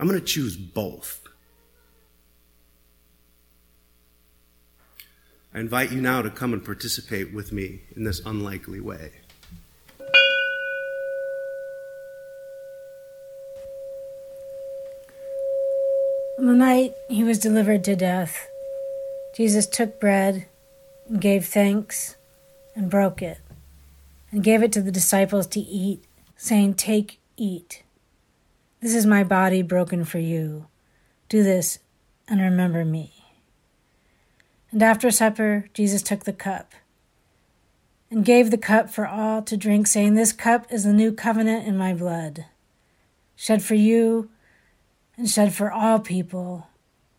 I'm 0.00 0.08
going 0.08 0.18
to 0.18 0.24
choose 0.24 0.56
both. 0.56 1.20
I 5.52 5.60
invite 5.60 5.90
you 5.90 6.00
now 6.00 6.22
to 6.22 6.30
come 6.30 6.52
and 6.52 6.64
participate 6.64 7.34
with 7.34 7.52
me 7.52 7.80
in 7.96 8.04
this 8.04 8.20
unlikely 8.24 8.80
way. 8.80 9.12
On 16.38 16.46
the 16.46 16.54
night 16.54 16.94
he 17.08 17.24
was 17.24 17.40
delivered 17.40 17.82
to 17.84 17.96
death, 17.96 18.48
Jesus 19.38 19.68
took 19.68 20.00
bread 20.00 20.48
and 21.08 21.20
gave 21.20 21.46
thanks 21.46 22.16
and 22.74 22.90
broke 22.90 23.22
it 23.22 23.38
and 24.32 24.42
gave 24.42 24.64
it 24.64 24.72
to 24.72 24.82
the 24.82 24.90
disciples 24.90 25.46
to 25.46 25.60
eat, 25.60 26.02
saying, 26.34 26.74
Take, 26.74 27.20
eat. 27.36 27.84
This 28.80 28.96
is 28.96 29.06
my 29.06 29.22
body 29.22 29.62
broken 29.62 30.04
for 30.04 30.18
you. 30.18 30.66
Do 31.28 31.44
this 31.44 31.78
and 32.26 32.40
remember 32.40 32.84
me. 32.84 33.12
And 34.72 34.82
after 34.82 35.08
supper, 35.08 35.68
Jesus 35.72 36.02
took 36.02 36.24
the 36.24 36.32
cup 36.32 36.72
and 38.10 38.24
gave 38.24 38.50
the 38.50 38.58
cup 38.58 38.90
for 38.90 39.06
all 39.06 39.40
to 39.42 39.56
drink, 39.56 39.86
saying, 39.86 40.14
This 40.14 40.32
cup 40.32 40.66
is 40.68 40.82
the 40.82 40.92
new 40.92 41.12
covenant 41.12 41.64
in 41.64 41.78
my 41.78 41.94
blood, 41.94 42.46
shed 43.36 43.62
for 43.62 43.76
you 43.76 44.30
and 45.16 45.30
shed 45.30 45.54
for 45.54 45.70
all 45.70 46.00
people 46.00 46.66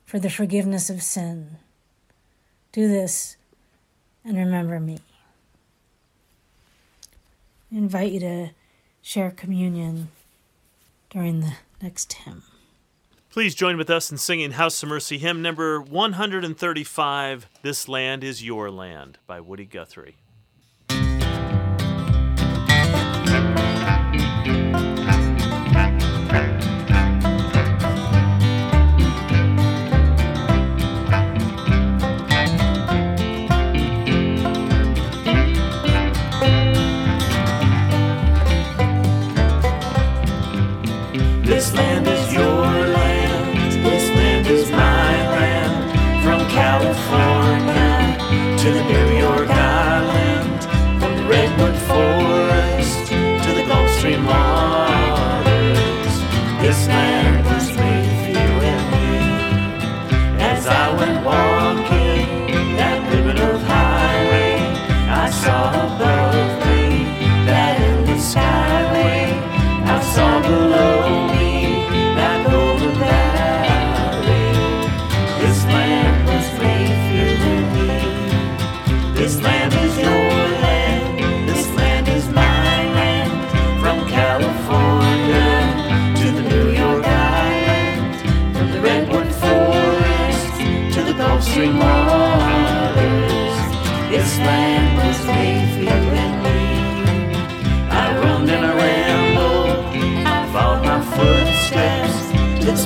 for 0.06 0.20
the 0.20 0.30
forgiveness 0.30 0.90
of 0.90 1.02
sin. 1.02 1.60
Do 2.72 2.88
this 2.88 3.38
and 4.24 4.38
remember 4.38 4.80
me. 4.80 5.00
I 7.72 7.78
invite 7.78 8.12
you 8.12 8.20
to 8.20 8.50
share 9.02 9.32
communion 9.32 10.10
during 11.10 11.40
the 11.40 11.54
next 11.82 12.14
hymn. 12.14 12.44
Please 13.32 13.56
join 13.56 13.78
with 13.78 13.90
us 13.90 14.12
in 14.12 14.18
singing 14.18 14.52
House 14.52 14.82
of 14.84 14.90
Mercy 14.90 15.18
hymn 15.18 15.42
number 15.42 15.80
135, 15.82 17.48
This 17.62 17.88
Land 17.88 18.24
is 18.24 18.44
Your 18.44 18.70
Land 18.72 19.18
by 19.28 19.40
Woody 19.40 19.66
Guthrie. 19.66 20.18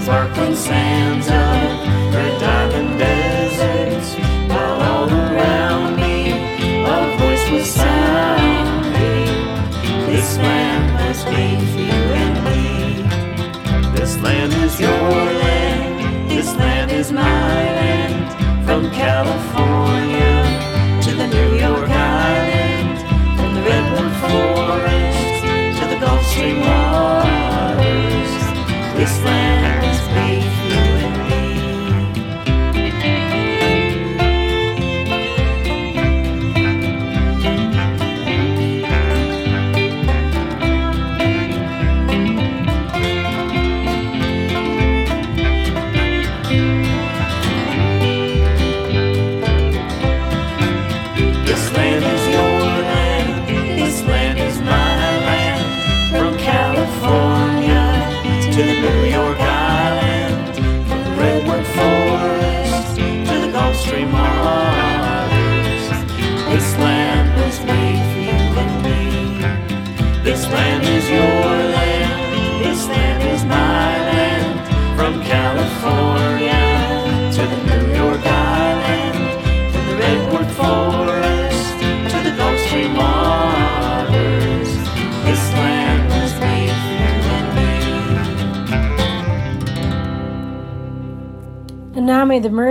sparkling 0.03 0.53
sands 0.53 1.27
of 1.29 1.92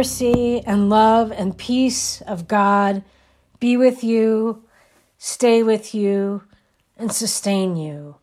mercy 0.02 0.60
and 0.66 0.90
love 0.90 1.30
and 1.30 1.56
peace 1.56 2.22
of 2.22 2.48
God 2.48 3.04
be 3.60 3.76
with 3.76 4.02
you, 4.02 4.64
stay 5.16 5.62
with 5.62 5.94
you, 5.94 6.42
and 6.96 7.12
sustain 7.12 7.76
you 7.76 8.16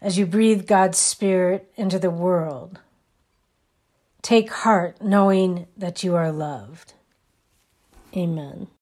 as 0.00 0.16
you 0.16 0.24
breathe 0.24 0.66
God's 0.66 0.96
Spirit 0.96 1.70
into 1.76 1.98
the 1.98 2.08
world. 2.08 2.80
Take 4.22 4.50
heart 4.50 5.02
knowing 5.02 5.66
that 5.76 6.02
you 6.02 6.14
are 6.14 6.32
loved. 6.32 6.94
Amen. 8.16 8.68